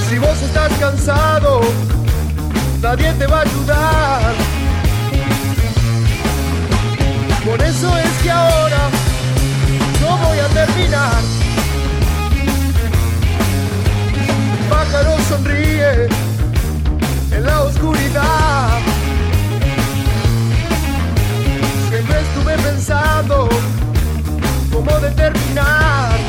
Si 0.10 0.18
vos 0.20 0.42
estás 0.42 0.72
cansado, 0.78 1.62
nadie 2.82 3.14
te 3.14 3.26
va 3.26 3.40
a 3.40 3.42
ayudar. 3.42 4.34
Por 7.46 7.62
eso 7.62 7.98
es 7.98 8.14
que 8.22 8.32
ahora 8.32 8.84
no 10.02 10.18
voy 10.26 10.40
a 10.40 10.48
terminar. 10.62 11.22
Un 14.60 14.70
pájaro 14.70 15.12
sonríe 15.30 16.08
en 17.32 17.46
la 17.46 17.62
oscuridad. 17.64 18.80
Siempre 21.90 22.16
estuve 22.26 22.54
pensando 22.58 23.50
cómo 24.86 25.00
determinar. 25.00 26.20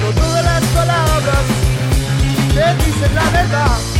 No 0.00 0.20
todas 0.20 0.44
las 0.44 0.64
palabras 0.64 1.44
te 2.54 2.84
dicen 2.84 3.14
la 3.14 3.30
verdad. 3.30 3.95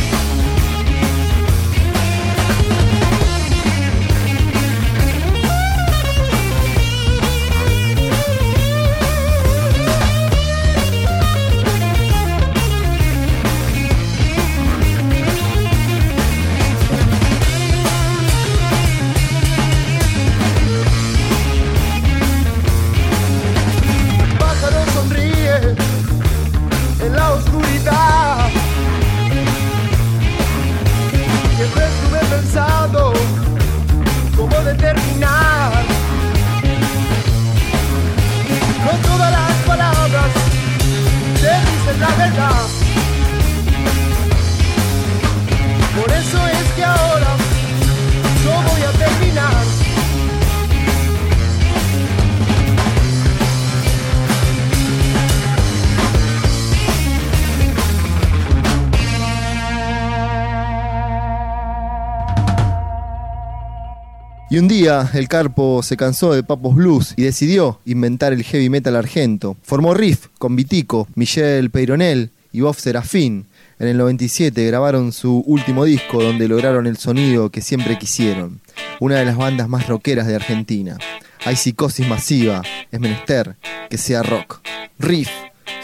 Y 64.57 64.59
un 64.59 64.67
día 64.67 65.07
el 65.13 65.27
Carpo 65.27 65.83
se 65.83 65.97
cansó 65.97 66.33
de 66.33 66.41
Papos 66.41 66.73
Blues 66.73 67.13
y 67.15 67.21
decidió 67.21 67.79
inventar 67.85 68.33
el 68.33 68.43
heavy 68.43 68.71
metal 68.71 68.95
argento. 68.95 69.55
Formó 69.61 69.93
Riff 69.93 70.29
con 70.39 70.55
Vitico, 70.55 71.07
Michel 71.13 71.69
Peyronel 71.69 72.31
y 72.51 72.61
Bob 72.61 72.75
Serafín. 72.75 73.45
En 73.77 73.87
el 73.87 73.97
97 73.97 74.65
grabaron 74.65 75.11
su 75.11 75.43
último 75.45 75.85
disco 75.85 76.23
donde 76.23 76.47
lograron 76.47 76.87
el 76.87 76.97
sonido 76.97 77.51
que 77.51 77.61
siempre 77.61 77.99
quisieron. 77.99 78.59
Una 78.99 79.17
de 79.17 79.25
las 79.25 79.37
bandas 79.37 79.69
más 79.69 79.87
rockeras 79.87 80.25
de 80.25 80.33
Argentina. 80.33 80.97
Hay 81.45 81.55
psicosis 81.55 82.07
masiva, 82.07 82.63
es 82.91 82.99
menester 82.99 83.57
que 83.91 83.99
sea 83.99 84.23
rock. 84.23 84.61
Riff, 84.97 85.29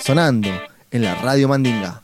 sonando 0.03 0.49
en 0.89 1.03
la 1.03 1.13
Radio 1.13 1.47
Mandinga. 1.47 2.01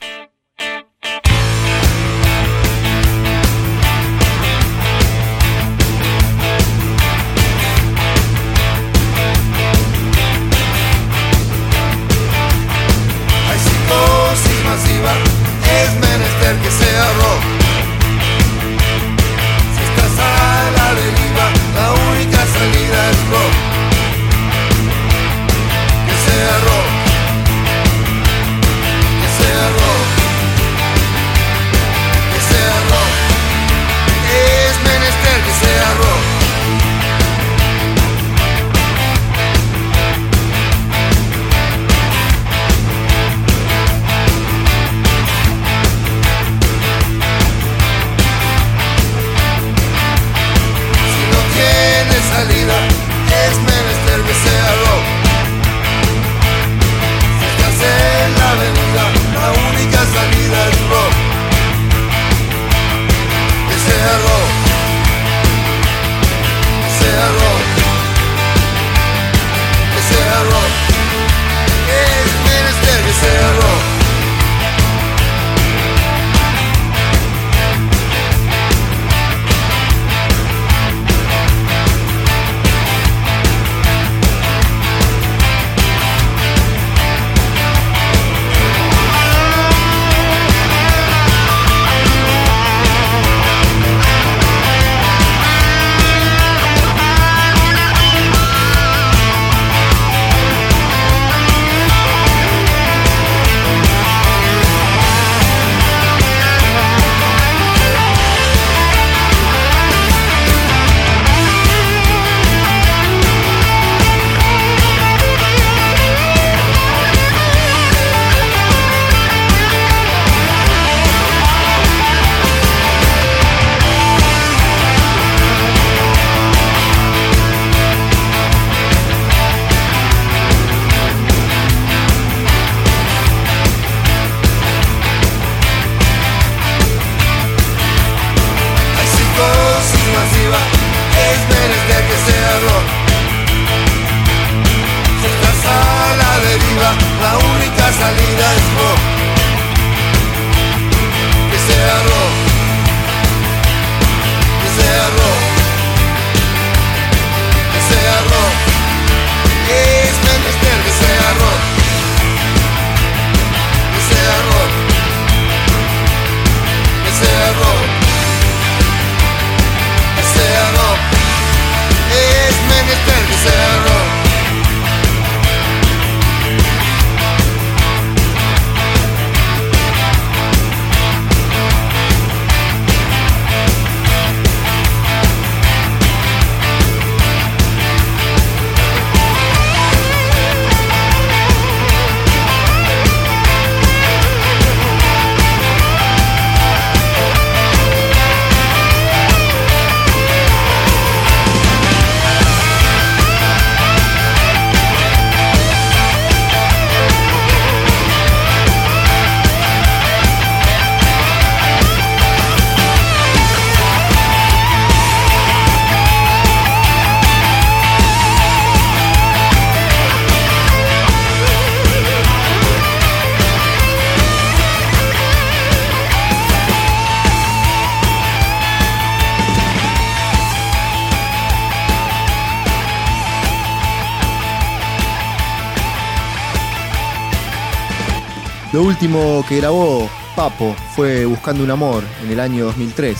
Lo 238.79 238.85
último 238.85 239.43
que 239.45 239.57
grabó 239.57 240.09
Papo 240.37 240.73
fue 240.95 241.25
Buscando 241.25 241.65
un 241.65 241.69
Amor 241.69 242.01
en 242.23 242.31
el 242.31 242.39
año 242.39 242.63
2003 242.63 243.17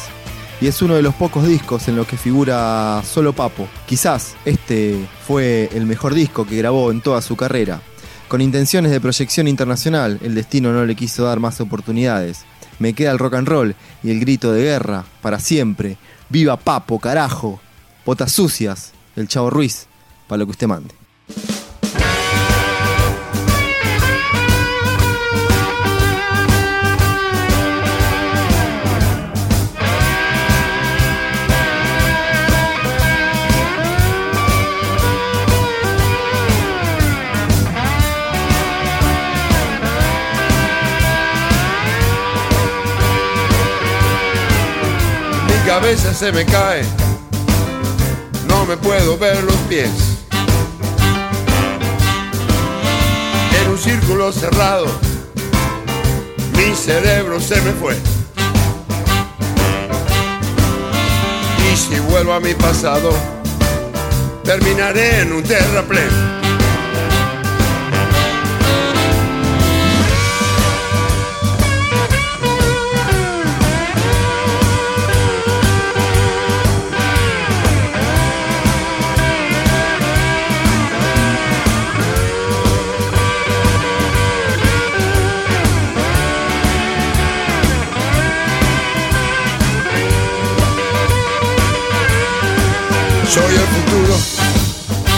y 0.61 0.67
es 0.67 0.81
uno 0.81 0.95
de 0.95 1.01
los 1.01 1.13
pocos 1.15 1.45
discos 1.45 1.89
en 1.89 1.97
los 1.97 2.07
que 2.07 2.15
figura 2.15 3.03
solo 3.03 3.33
Papo. 3.33 3.67
Quizás 3.85 4.37
este 4.45 5.05
fue 5.27 5.69
el 5.73 5.85
mejor 5.85 6.13
disco 6.13 6.45
que 6.45 6.55
grabó 6.55 6.91
en 6.91 7.01
toda 7.01 7.21
su 7.21 7.35
carrera. 7.35 7.81
Con 8.29 8.39
intenciones 8.39 8.89
de 8.93 9.01
proyección 9.01 9.49
internacional, 9.49 10.17
el 10.23 10.33
destino 10.33 10.71
no 10.71 10.85
le 10.85 10.95
quiso 10.95 11.25
dar 11.25 11.41
más 11.41 11.59
oportunidades. 11.59 12.45
Me 12.79 12.93
queda 12.93 13.11
el 13.11 13.19
rock 13.19 13.33
and 13.33 13.49
roll 13.49 13.75
y 14.01 14.11
el 14.11 14.21
grito 14.21 14.53
de 14.53 14.63
guerra 14.63 15.03
para 15.21 15.39
siempre. 15.39 15.97
¡Viva 16.29 16.55
Papo, 16.55 16.99
carajo! 16.99 17.59
Botas 18.05 18.31
sucias, 18.31 18.93
el 19.17 19.27
Chavo 19.27 19.49
Ruiz, 19.49 19.87
para 20.25 20.39
lo 20.39 20.45
que 20.45 20.51
usted 20.51 20.67
mande. 20.67 20.95
Cabeza 45.89 46.13
se 46.13 46.31
me 46.31 46.45
cae, 46.45 46.83
no 48.47 48.63
me 48.67 48.77
puedo 48.77 49.17
ver 49.17 49.43
los 49.43 49.55
pies. 49.67 49.89
En 53.59 53.71
un 53.71 53.77
círculo 53.79 54.31
cerrado, 54.31 54.85
mi 56.55 56.75
cerebro 56.75 57.39
se 57.39 57.59
me 57.61 57.71
fue. 57.71 57.97
Y 61.71 61.75
si 61.75 61.99
vuelvo 62.01 62.33
a 62.33 62.39
mi 62.39 62.53
pasado, 62.53 63.09
terminaré 64.43 65.21
en 65.21 65.33
un 65.33 65.41
terraplén. 65.41 66.38
Soy 93.39 93.55
el 93.55 93.67
futuro, 93.67 94.17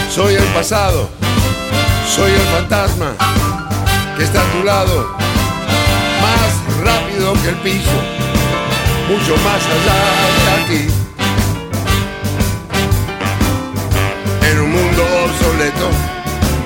soy 0.08 0.34
el 0.34 0.44
pasado, 0.54 1.08
soy 2.08 2.30
el 2.30 2.40
fantasma 2.54 3.16
que 4.16 4.22
está 4.22 4.42
a 4.42 4.52
tu 4.52 4.62
lado, 4.62 5.16
más 6.22 6.84
rápido 6.84 7.32
que 7.42 7.48
el 7.48 7.56
piso, 7.56 7.90
mucho 9.08 9.36
más 9.42 9.62
allá 9.74 9.98
de 10.44 10.62
aquí. 10.62 10.82
En 14.50 14.60
un 14.60 14.70
mundo 14.70 15.02
obsoleto, 15.24 15.90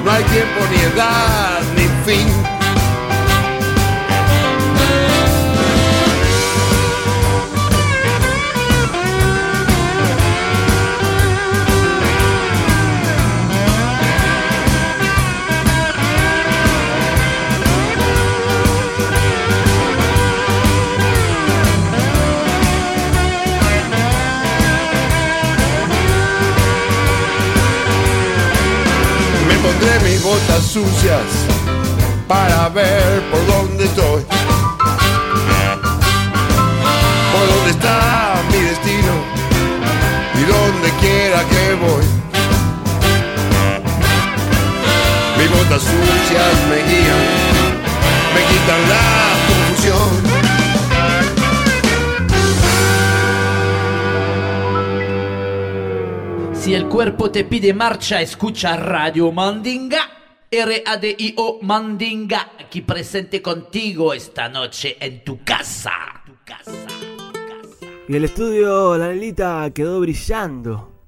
no 0.04 0.10
hay 0.10 0.24
tiempo 0.24 0.60
ni 0.70 0.78
edad 0.92 1.60
ni 1.74 1.88
fin. 2.04 2.55
Sucias 30.76 31.28
para 32.28 32.68
ver 32.68 33.22
por 33.30 33.46
dónde 33.46 33.84
estoy. 33.84 34.22
Por 37.32 37.44
dónde 37.52 37.70
está 37.70 38.34
mi 38.52 38.58
destino 38.58 39.14
y 40.34 40.42
donde 40.52 40.88
quiera 41.00 41.40
que 41.48 41.74
voy. 41.82 42.04
Mis 45.38 45.50
botas 45.50 45.82
sucias 45.82 46.54
me 46.68 46.78
guían, 46.88 47.24
me 48.34 48.40
quitan 48.50 48.80
la 48.92 49.06
confusión. 49.48 50.12
Si 56.60 56.74
el 56.74 56.84
cuerpo 56.86 57.30
te 57.30 57.44
pide 57.44 57.72
marcha, 57.72 58.20
escucha 58.20 58.76
Radio 58.76 59.32
Mandinga. 59.32 60.05
R-A-D-I-O 60.58 61.58
Mandinga, 61.60 62.52
aquí 62.58 62.80
presente 62.80 63.42
contigo 63.42 64.14
esta 64.14 64.48
noche 64.48 64.96
en 64.98 65.22
tu 65.22 65.44
casa. 65.44 65.92
Tu 66.24 66.32
casa. 66.46 66.86
Y 68.08 68.16
el 68.16 68.24
estudio 68.24 68.96
La 68.96 69.08
Nelita 69.08 69.70
quedó 69.74 70.00
brillando. 70.00 71.02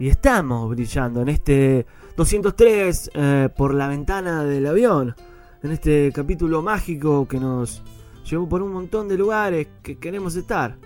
Y 0.00 0.08
estamos 0.08 0.68
brillando 0.70 1.22
en 1.22 1.28
este 1.28 1.86
203 2.16 3.10
eh, 3.14 3.48
por 3.56 3.72
la 3.72 3.86
ventana 3.86 4.42
del 4.42 4.66
avión. 4.66 5.14
En 5.62 5.70
este 5.70 6.10
capítulo 6.12 6.60
mágico 6.60 7.28
que 7.28 7.38
nos 7.38 7.82
llevó 8.28 8.48
por 8.48 8.62
un 8.62 8.72
montón 8.72 9.06
de 9.06 9.16
lugares 9.16 9.68
que 9.80 9.96
queremos 9.98 10.34
estar. 10.34 10.76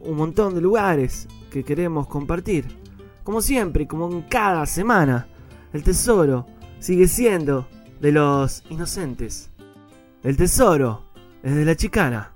Un 0.00 0.16
montón 0.18 0.54
de 0.54 0.60
lugares 0.60 1.26
que 1.50 1.64
queremos 1.64 2.06
compartir. 2.06 2.66
Como 3.24 3.40
siempre, 3.40 3.86
como 3.86 4.12
en 4.12 4.22
cada 4.22 4.66
semana, 4.66 5.26
el 5.72 5.82
tesoro 5.82 6.59
sigue 6.80 7.06
siendo 7.06 7.68
de 8.00 8.10
los 8.10 8.64
inocentes. 8.70 9.50
El 10.24 10.36
tesoro 10.36 11.04
es 11.42 11.54
de 11.54 11.64
la 11.64 11.76
chicana. 11.76 12.32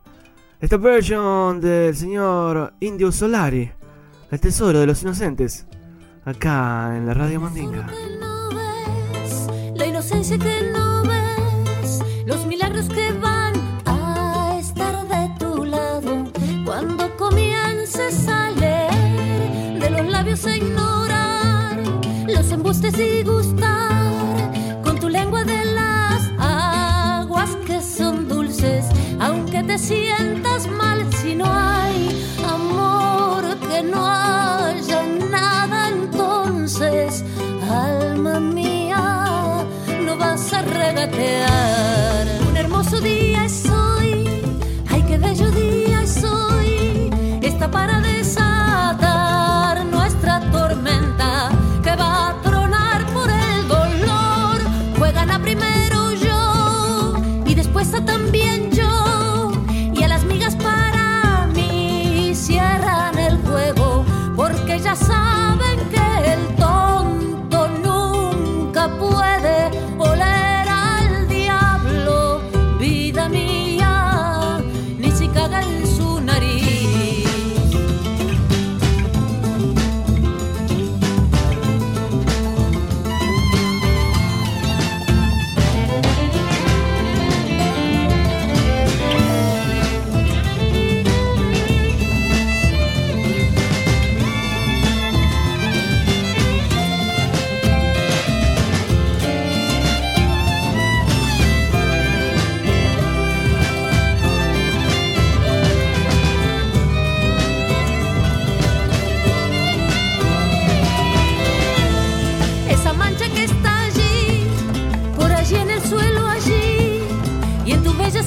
Esta 0.60 0.76
version 0.76 1.60
del 1.60 1.96
señor 1.96 2.74
Indio 2.80 3.10
Solari. 3.10 3.70
El 4.30 4.40
tesoro 4.40 4.80
de 4.80 4.86
los 4.86 5.02
inocentes. 5.02 5.66
Acá 6.24 6.96
en 6.96 7.06
la 7.06 7.14
Radio 7.14 7.40
Mandinga. 7.40 7.86
la 9.74 9.86
inocencia 9.86 10.38
que 10.38 10.70
no 10.72 11.02
ves, 11.02 12.00
los 12.26 12.46
milagros 12.46 12.88
que 12.88 13.12
van 13.12 13.54
a 13.84 14.56
estar 14.58 15.06
de 15.08 15.38
tu 15.38 15.64
lado 15.64 16.24
cuando 16.64 17.14
comiences 17.16 18.26
a 18.28 18.50
leer 18.50 19.80
de 19.80 19.90
los 19.90 20.06
labios 20.06 20.46
a 20.46 20.56
ignorar 20.56 21.82
los 22.28 22.52
embustes 22.52 22.98
y 22.98 23.22
gustar 23.24 23.83
te 29.74 29.78
sientas 29.78 30.68
mal 30.68 31.04
si 31.20 31.34
no 31.34 31.46
hay 31.46 32.24
amor, 32.48 33.42
que 33.58 33.82
no 33.82 34.06
haya 34.06 35.02
nada 35.28 35.88
entonces, 35.88 37.24
alma 37.68 38.38
mía, 38.38 39.66
no 40.06 40.16
vas 40.16 40.52
a 40.52 40.62
regatear. 40.62 42.24
Un 42.48 42.56
hermoso 42.56 43.00
día 43.00 43.46
es 43.46 43.68
hoy, 43.68 44.42
ay 44.92 45.02
qué 45.08 45.18
bello 45.18 45.50
día 45.50 46.02
es 46.02 46.22
hoy, 46.22 47.10
está 47.42 47.68
para 47.68 48.00
passar. 64.94 65.43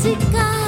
música. 0.08 0.67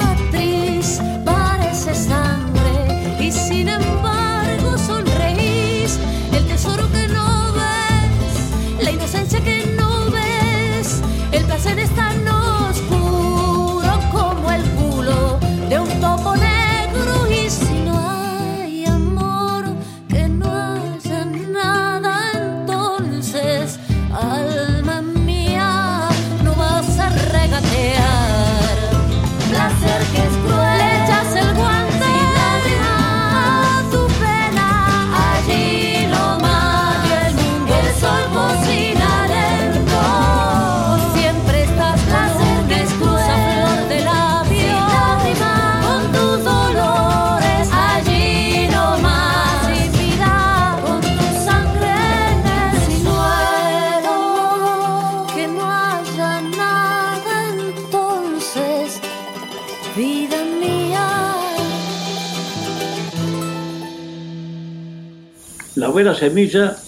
Buena 66.02 66.18
semilla 66.18 66.78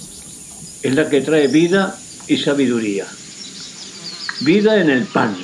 es 0.82 0.94
la 0.94 1.10
que 1.10 1.20
trae 1.20 1.46
vida 1.46 1.94
y 2.28 2.38
sabiduría. 2.38 3.04
Vida 4.40 4.80
en 4.80 4.88
el 4.88 5.04
pan, 5.04 5.36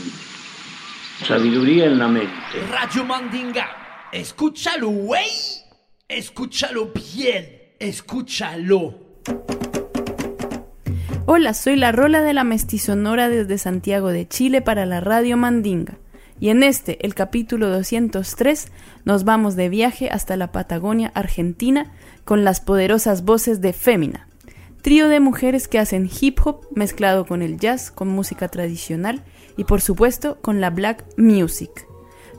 sabiduría 1.26 1.84
en 1.84 1.98
la 1.98 2.08
mente. 2.08 2.32
Radio 2.70 3.04
Mandinga. 3.04 4.08
Escúchalo, 4.10 4.88
güey. 4.88 5.28
Escúchalo 6.08 6.94
bien. 6.94 7.74
Escúchalo. 7.78 8.94
Hola, 11.26 11.52
soy 11.52 11.76
la 11.76 11.92
Rola 11.92 12.22
de 12.22 12.32
la 12.32 12.44
Mestizonora 12.44 13.28
desde 13.28 13.58
Santiago 13.58 14.08
de 14.08 14.26
Chile 14.26 14.62
para 14.62 14.86
la 14.86 15.00
Radio 15.00 15.36
Mandinga. 15.36 15.98
Y 16.40 16.50
en 16.50 16.62
este, 16.62 17.04
el 17.04 17.14
capítulo 17.14 17.68
203, 17.68 18.70
nos 19.04 19.24
vamos 19.24 19.56
de 19.56 19.68
viaje 19.68 20.08
hasta 20.08 20.36
la 20.36 20.52
Patagonia, 20.52 21.10
Argentina, 21.14 21.92
con 22.28 22.44
las 22.44 22.60
poderosas 22.60 23.24
voces 23.24 23.62
de 23.62 23.72
Fémina, 23.72 24.28
trío 24.82 25.08
de 25.08 25.18
mujeres 25.18 25.66
que 25.66 25.78
hacen 25.78 26.10
hip 26.20 26.38
hop 26.44 26.66
mezclado 26.74 27.24
con 27.24 27.40
el 27.40 27.58
jazz, 27.58 27.90
con 27.90 28.08
música 28.08 28.48
tradicional 28.48 29.24
y 29.56 29.64
por 29.64 29.80
supuesto 29.80 30.36
con 30.42 30.60
la 30.60 30.68
black 30.68 31.06
music. 31.16 31.88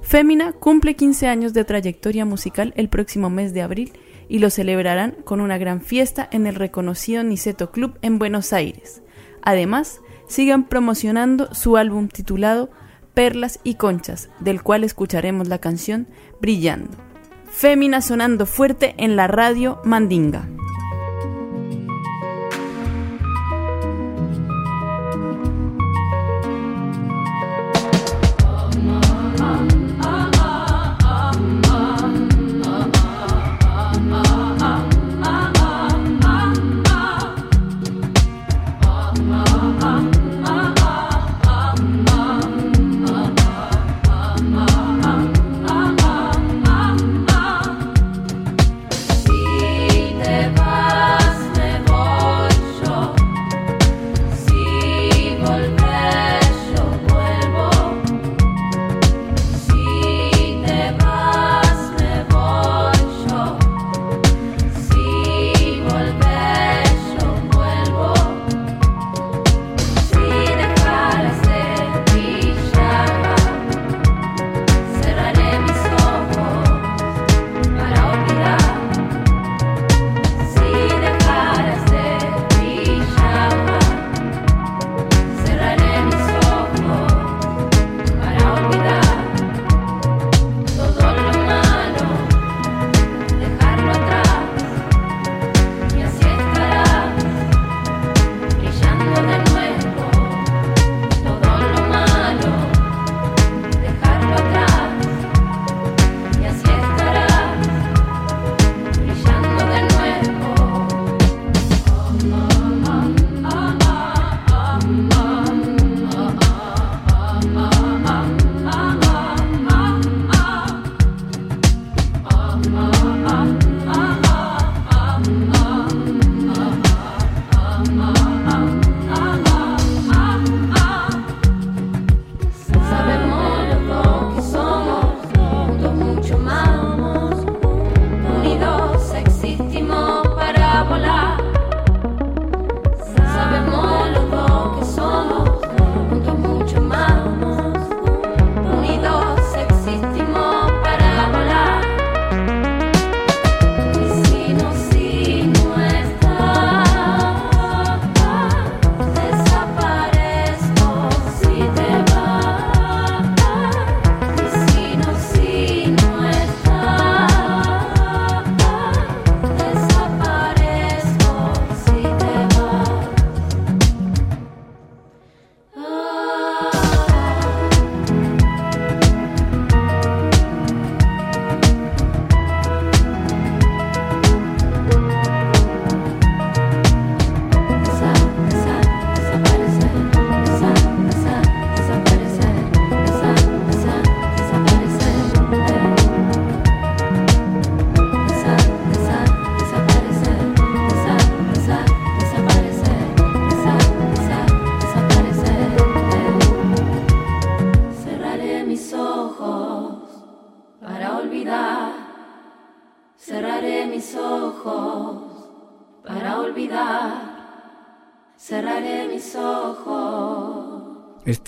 Fémina 0.03 0.51
cumple 0.51 0.95
15 0.95 1.25
años 1.25 1.53
de 1.53 1.65
trayectoria 1.65 2.23
musical 2.23 2.71
el 2.77 2.87
próximo 2.87 3.31
mes 3.31 3.51
de 3.51 3.63
abril 3.63 3.93
y 4.27 4.37
lo 4.37 4.51
celebrarán 4.51 5.15
con 5.23 5.41
una 5.41 5.57
gran 5.57 5.81
fiesta 5.81 6.29
en 6.31 6.45
el 6.45 6.53
reconocido 6.53 7.23
Niceto 7.23 7.71
Club 7.71 7.97
en 8.03 8.19
Buenos 8.19 8.53
Aires. 8.53 9.01
Además, 9.41 10.01
sigan 10.27 10.67
promocionando 10.67 11.51
su 11.55 11.77
álbum 11.77 12.09
titulado 12.09 12.69
Perlas 13.15 13.59
y 13.63 13.73
Conchas, 13.73 14.29
del 14.39 14.61
cual 14.61 14.83
escucharemos 14.83 15.47
la 15.47 15.57
canción 15.57 16.05
Brillando. 16.39 17.08
Fémina 17.51 18.01
sonando 18.01 18.45
fuerte 18.45 18.95
en 18.97 19.15
la 19.15 19.27
radio 19.27 19.79
Mandinga. 19.83 20.47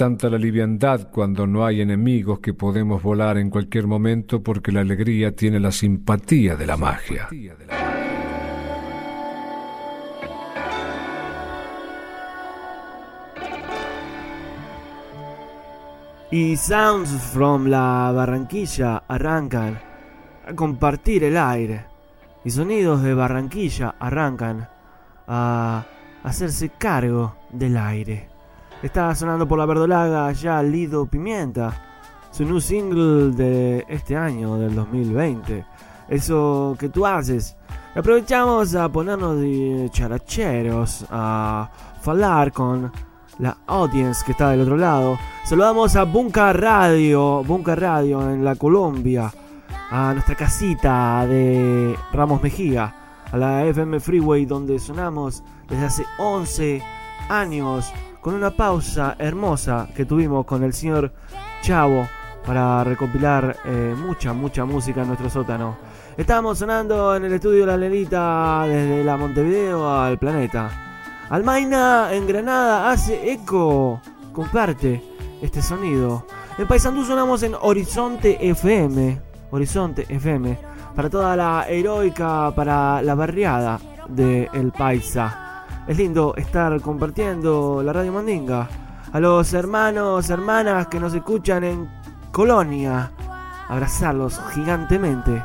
Tanta 0.02 0.32
la 0.32 0.40
liviandad 0.40 1.12
cuando 1.12 1.46
no 1.46 1.64
hay 1.64 1.80
enemigos 1.80 2.40
que 2.40 2.56
podemos 2.56 3.04
volar 3.04 3.38
en 3.38 3.52
cualquier 3.52 3.86
momento 3.86 4.42
porque 4.42 4.72
la 4.72 4.82
alegría 4.82 5.36
tiene 5.36 5.60
la 5.60 5.72
simpatía 5.72 6.56
de 6.56 6.66
la 6.66 6.76
magia. 6.76 7.28
Y 16.32 16.58
Sounds 16.58 17.12
from 17.32 17.68
la 17.68 18.12
Barranquilla 18.12 19.04
arrancan 19.08 19.80
a 20.48 20.56
compartir 20.56 21.26
el 21.26 21.38
aire. 21.38 21.86
Y 22.44 22.50
sonidos 22.50 23.04
de 23.04 23.14
Barranquilla 23.14 23.94
arrancan 24.00 24.68
a 25.28 25.86
hacerse 26.24 26.70
cargo 26.70 27.36
del 27.52 27.78
aire. 27.78 28.31
Está 28.82 29.14
sonando 29.14 29.48
por 29.48 29.60
la 29.60 29.68
verdolaga 29.68 30.32
ya 30.32 30.64
Lido 30.64 31.06
Pimienta, 31.06 31.72
su 32.32 32.44
new 32.44 32.60
single 32.60 33.32
de 33.32 33.86
este 33.88 34.18
año, 34.18 34.58
del 34.58 34.74
2020. 34.74 35.64
Eso 36.10 36.76
que 36.80 36.90
tú 36.90 37.06
haces. 37.06 37.56
Aprovechamos 37.94 38.74
a 38.74 38.90
ponernos 38.90 39.40
de 39.40 39.88
characheros, 39.92 41.06
a 41.12 41.70
hablar 42.04 42.52
con 42.52 42.92
la 43.38 43.56
audience 43.68 44.26
que 44.26 44.32
está 44.32 44.50
del 44.50 44.62
otro 44.62 44.78
lado. 44.78 45.20
Saludamos 45.46 45.96
a 45.96 46.04
Bunka 46.04 46.52
Radio, 46.52 47.44
Bunka 47.44 47.76
Radio 47.76 48.32
en 48.32 48.44
la 48.44 48.56
Colombia, 48.56 49.32
a 49.92 50.12
nuestra 50.14 50.34
casita 50.34 51.28
de 51.28 51.96
Ramos 52.12 52.42
Mejía, 52.42 52.96
a 53.32 53.38
la 53.38 53.64
FM 53.64 54.00
Freeway 54.00 54.48
donde 54.48 54.80
sonamos 54.80 55.44
desde 55.70 55.86
hace 55.86 56.06
11 56.18 56.82
años 57.30 57.94
con 58.22 58.36
una 58.36 58.52
pausa 58.52 59.16
hermosa 59.18 59.88
que 59.96 60.06
tuvimos 60.06 60.46
con 60.46 60.64
el 60.64 60.74
señor 60.74 61.12
Chavo 61.62 62.08
para 62.46 62.84
recopilar 62.84 63.58
eh, 63.66 63.96
mucha, 63.98 64.34
mucha 64.34 64.64
música 64.64 65.02
en 65.02 65.08
nuestro 65.08 65.30
sótano. 65.30 65.78
Estamos 66.16 66.60
sonando 66.60 67.16
en 67.16 67.26
el 67.26 67.34
estudio 67.34 67.66
La 67.66 67.78
Lenita 67.78 68.66
desde 68.68 69.04
la 69.04 69.18
Montevideo 69.18 69.92
al 69.92 70.18
planeta. 70.18 70.70
Almaina 71.30 72.10
en 72.14 72.28
Granada 72.28 72.92
hace 72.92 73.32
eco, 73.32 74.02
comparte 74.34 75.04
este 75.42 75.62
sonido. 75.62 76.26
En 76.58 76.68
Paysandú 76.68 77.06
sonamos 77.06 77.42
en 77.44 77.56
Horizonte 77.60 78.38
FM, 78.50 79.20
Horizonte 79.52 80.06
FM, 80.10 80.58
para 80.96 81.10
toda 81.10 81.36
la 81.36 81.66
heroica, 81.70 82.52
para 82.56 83.02
la 83.02 83.16
barriada 83.16 83.80
de 84.10 84.50
El 84.54 84.72
Paisa. 84.72 85.51
Es 85.88 85.98
lindo 85.98 86.36
estar 86.38 86.80
compartiendo 86.80 87.82
la 87.84 87.92
radio 87.92 88.14
Mandinga. 88.14 88.70
A 89.12 89.20
los 89.20 89.52
hermanos, 89.54 90.30
hermanas 90.30 90.88
que 90.88 91.00
nos 91.00 91.14
escuchan 91.14 91.64
en 91.64 91.90
Colonia, 92.32 93.12
abrazarlos 93.68 94.40
gigantemente. 94.54 95.42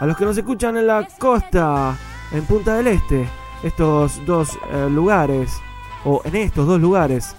A 0.00 0.04
los 0.04 0.16
que 0.16 0.24
nos 0.24 0.36
escuchan 0.36 0.76
en 0.76 0.88
la 0.88 1.06
costa, 1.18 1.96
en 2.32 2.44
Punta 2.46 2.74
del 2.74 2.88
Este, 2.88 3.28
estos 3.62 4.20
dos 4.26 4.58
eh, 4.70 4.88
lugares, 4.90 5.56
o 6.04 6.20
en 6.24 6.34
estos 6.34 6.66
dos 6.66 6.80
lugares, 6.80 7.36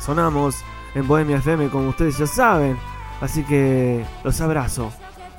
sonamos 0.00 0.62
en 0.94 1.08
Bohemia 1.08 1.38
FM, 1.38 1.70
como 1.70 1.88
ustedes 1.88 2.18
ya 2.18 2.26
saben. 2.26 2.76
Así 3.22 3.42
que 3.42 4.04
los 4.22 4.38
abrazo 4.42 4.92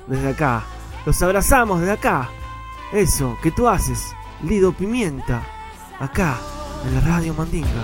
desde 0.08 0.30
acá. 0.30 0.64
Los 1.06 1.22
abrazamos 1.22 1.82
desde 1.82 1.94
acá. 1.94 2.30
Eso 2.92 3.38
que 3.44 3.52
tú 3.52 3.68
haces, 3.68 4.16
Lido 4.42 4.72
Pimienta, 4.74 5.44
acá 6.00 6.38
en 6.86 6.96
la 6.96 7.02
radio 7.02 7.34
Mandinga. 7.34 7.84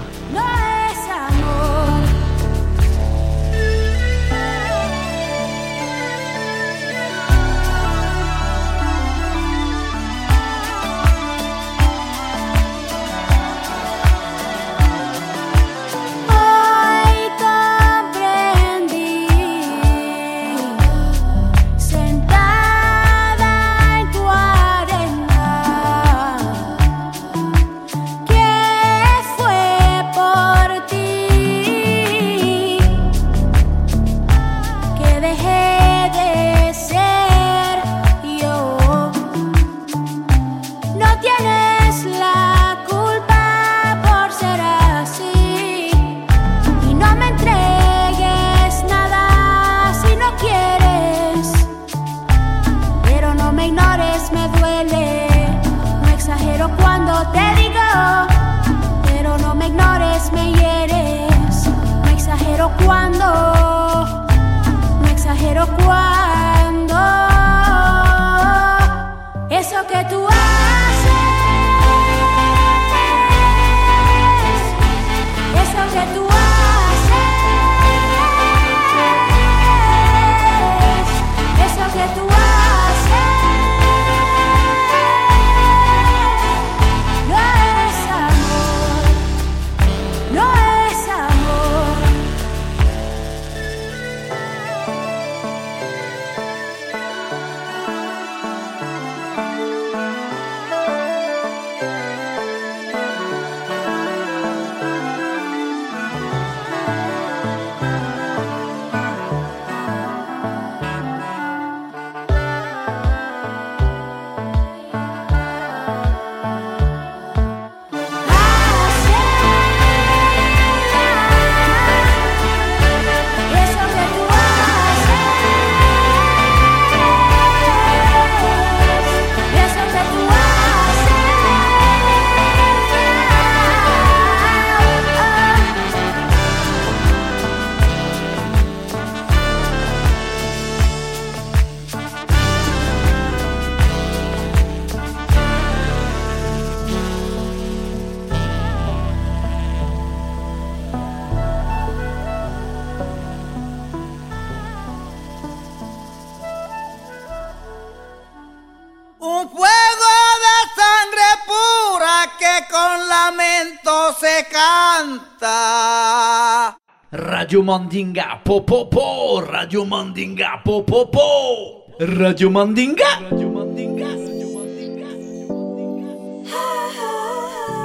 Radio 167.62 167.78
Mandinga, 167.78 168.42
po 168.44 168.66
po 168.66 168.90
po, 168.90 169.40
Radio 169.40 169.86
Mandinga, 169.86 170.64
po 170.66 170.84
po 170.84 171.12
po, 171.12 171.86
Radio 172.00 172.50
Mandinga. 172.50 173.22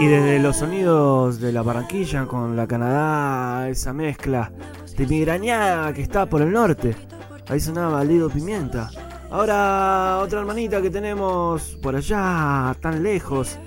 Y 0.01 0.07
desde 0.07 0.39
los 0.39 0.57
sonidos 0.57 1.41
de 1.41 1.53
la 1.53 1.61
Barranquilla 1.61 2.25
con 2.25 2.57
la 2.57 2.67
Canadá, 2.67 3.69
esa 3.69 3.93
mezcla 3.93 4.51
de 4.97 5.07
migrañada 5.07 5.93
que 5.93 6.01
está 6.01 6.25
por 6.25 6.41
el 6.41 6.53
norte. 6.53 6.97
Ahí 7.51 7.61
sonaba 7.61 8.03
Lido 8.03 8.31
Pimienta. 8.31 8.89
Ahora 9.31 10.21
otra 10.23 10.41
hermanita 10.41 10.81
que 10.81 10.89
tenemos 10.89 11.77
por 11.83 11.97
allá, 11.97 12.75
tan 12.81 13.03
lejos, 13.03 13.59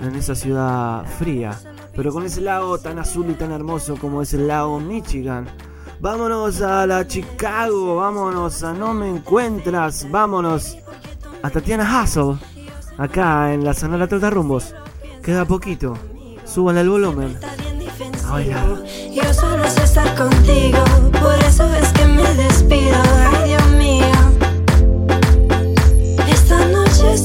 en 0.00 0.14
esa 0.14 0.36
ciudad 0.36 1.04
fría, 1.18 1.58
pero 1.96 2.12
con 2.12 2.24
ese 2.24 2.40
lago 2.40 2.78
tan 2.78 2.98
azul 2.98 3.30
y 3.30 3.34
tan 3.34 3.52
hermoso 3.52 3.96
como 3.96 4.22
es 4.22 4.34
el 4.34 4.48
lago 4.48 4.80
Michigan. 4.80 5.46
Vámonos 6.00 6.60
a 6.60 6.86
la 6.86 7.06
Chicago, 7.06 7.96
vámonos 7.96 8.62
a 8.62 8.72
No 8.72 8.92
Me 8.92 9.08
Encuentras, 9.08 10.10
vámonos 10.10 10.76
a 11.42 11.50
Tatiana 11.50 12.00
Hassel, 12.00 12.36
acá 12.98 13.52
en 13.54 13.64
la 13.64 13.74
Sonora 13.74 14.06
Trota 14.06 14.30
Rumbos. 14.30 14.74
Queda 15.22 15.44
poquito, 15.44 15.96
súbanle 16.44 16.82
el 16.82 16.90
volumen. 16.90 17.38
A 18.26 18.32
bailar. 18.32 18.82
Yo 19.12 19.32
solo 19.32 19.68
sé 19.70 19.84
estar 19.84 20.14
contigo, 20.16 20.82
por 21.20 21.38
eso 21.46 21.64
es 21.74 21.92
que 21.92 22.06
me 22.06 22.34
despido. 22.34 22.96
Ay, 23.32 23.48
Dios 23.50 23.66
mío. 23.78 24.06
Esta 26.28 26.66
noche 26.68 27.16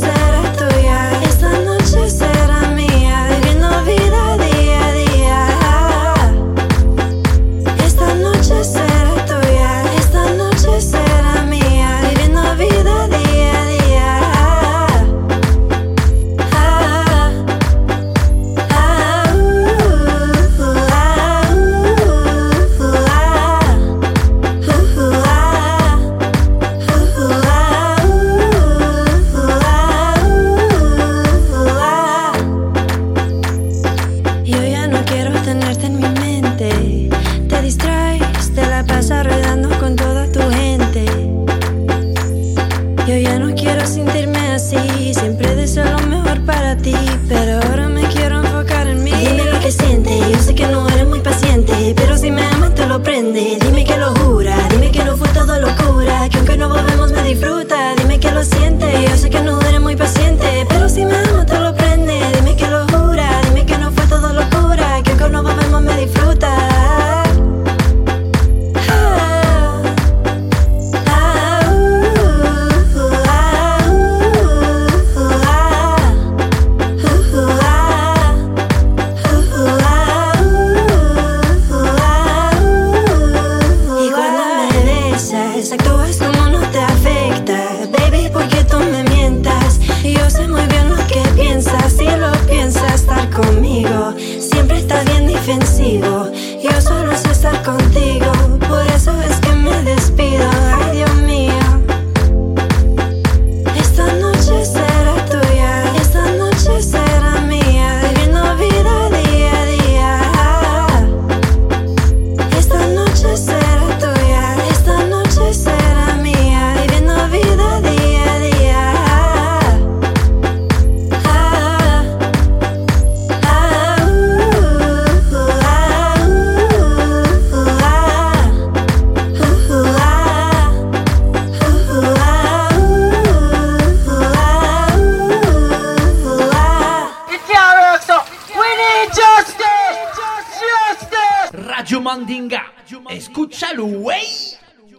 Radio 141.51 141.99
Mandinga. 141.99 142.73
Escúchalo, 143.09 143.85
güey. 143.85 144.23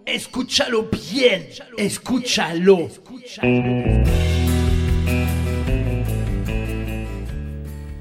Escúchalo 0.04 0.88
bien. 0.90 1.46
Escúchalo. 1.76 2.88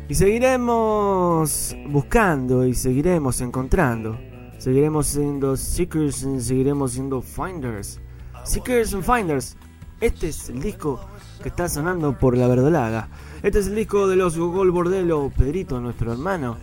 Y 0.07 0.15
seguiremos 0.15 1.75
buscando 1.87 2.65
y 2.65 2.73
seguiremos 2.73 3.41
encontrando. 3.41 4.19
Seguiremos 4.57 5.05
siendo 5.07 5.55
seekers 5.55 6.23
y 6.23 6.41
seguiremos 6.41 6.93
siendo 6.93 7.21
finders. 7.21 7.99
Seekers 8.43 8.95
and 8.95 9.03
Finders. 9.03 9.55
Este 10.01 10.29
es 10.29 10.49
el 10.49 10.61
disco 10.61 10.99
que 11.43 11.49
está 11.49 11.69
sonando 11.69 12.17
por 12.17 12.35
la 12.35 12.47
verdolaga. 12.47 13.09
Este 13.43 13.59
es 13.59 13.67
el 13.67 13.75
disco 13.75 14.07
de 14.07 14.15
los 14.15 14.37
Gogol 14.37 14.71
Bordelo. 14.71 15.31
Pedrito, 15.37 15.79
nuestro 15.79 16.11
hermano, 16.11 16.57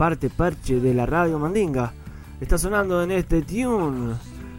parte 0.00 0.30
parche 0.30 0.80
de 0.80 0.94
la 0.94 1.04
radio 1.04 1.38
Mandinga. 1.38 1.92
Está 2.40 2.56
sonando 2.56 3.02
en 3.02 3.10
este 3.10 3.42
tune. 3.42 4.14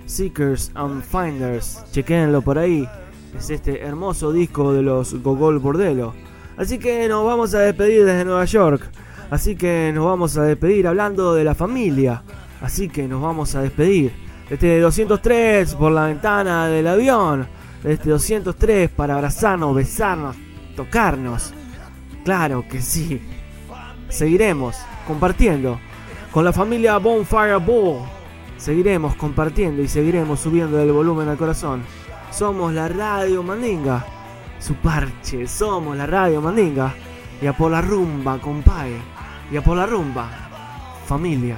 Seekers 0.06 0.72
and 0.76 1.02
Finders. 1.02 1.84
Chequenlo 1.92 2.44
por 2.44 2.60
ahí. 2.60 2.88
Es 3.36 3.50
este 3.50 3.82
hermoso 3.82 4.32
disco 4.32 4.72
de 4.72 4.84
los 4.84 5.16
Gogol 5.24 5.58
Bordelo. 5.58 6.14
Así 6.58 6.78
que 6.78 7.10
nos 7.10 7.26
vamos 7.26 7.56
a 7.56 7.62
despedir 7.62 8.06
desde 8.06 8.24
Nueva 8.24 8.46
York. 8.46 8.88
Así 9.32 9.56
que 9.56 9.92
nos 9.96 10.06
vamos 10.06 10.38
a 10.38 10.44
despedir 10.44 10.86
hablando 10.86 11.34
de 11.34 11.44
la 11.44 11.56
familia. 11.56 12.22
Así 12.62 12.88
que 12.88 13.08
nos 13.08 13.20
vamos 13.20 13.56
a 13.56 13.64
despedir. 13.64 14.14
Este 14.48 14.80
203 14.80 15.74
por 15.74 15.92
la 15.92 16.06
ventana 16.06 16.68
del 16.68 16.86
avión. 16.86 17.48
Este 17.84 18.12
203 18.12 18.92
para 18.92 19.16
abrazarnos, 19.16 19.74
besarnos, 19.74 20.36
tocarnos. 20.76 21.52
Claro 22.24 22.64
que 22.70 22.80
sí. 22.80 23.20
Seguiremos 24.08 24.76
compartiendo 25.12 25.78
con 26.32 26.46
la 26.46 26.54
familia 26.54 26.98
Bonfire 26.98 27.58
Bull. 27.58 28.00
Seguiremos 28.56 29.14
compartiendo 29.16 29.82
y 29.82 29.88
seguiremos 29.90 30.40
subiendo 30.40 30.80
el 30.80 30.94
volumen 30.94 31.28
al 31.28 31.36
corazón. 31.36 31.84
Somos 32.32 32.74
la 32.74 32.88
Radio 32.88 33.44
Mandinga. 33.44 34.06
Su 34.58 34.76
parche, 34.76 35.48
somos 35.48 35.98
la 35.98 36.06
Radio 36.06 36.42
Mandinga. 36.42 36.94
Y 37.42 37.48
a 37.48 37.52
por 37.52 37.72
la 37.72 37.82
rumba, 37.82 38.40
compadre. 38.40 39.02
Y 39.52 39.58
a 39.58 39.62
por 39.62 39.76
la 39.76 39.86
rumba, 39.86 40.30
familia. 41.06 41.58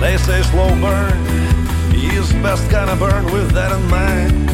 They 0.00 0.16
say 0.16 0.42
slow 0.42 0.70
burn 0.80 1.28
is 2.18 2.32
best 2.42 2.68
kind 2.70 2.90
of 2.90 2.98
burn 2.98 3.24
with 3.32 3.52
that 3.52 3.72
in 3.72 3.84
mind. 3.88 4.48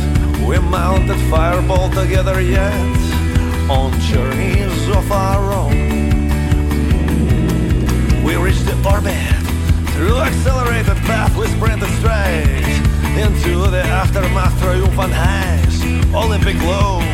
We 0.46 0.58
mounted 0.58 1.18
fireball 1.30 1.88
together 1.90 2.40
yet 2.40 2.74
on 3.70 3.98
journeys 4.00 4.88
of 4.88 5.10
our 5.10 5.52
own. 5.52 5.94
We 8.24 8.36
reached 8.36 8.66
the 8.66 8.76
orbit 8.86 9.14
through 9.94 10.18
accelerated 10.18 10.96
path. 11.08 11.36
We 11.36 11.46
sprinted 11.48 11.88
straight 12.00 12.74
into 13.24 13.70
the 13.70 13.82
aftermath, 13.82 14.58
triumphant 14.60 15.12
highs, 15.12 15.82
Olympic 16.14 16.60
lows. 16.62 17.13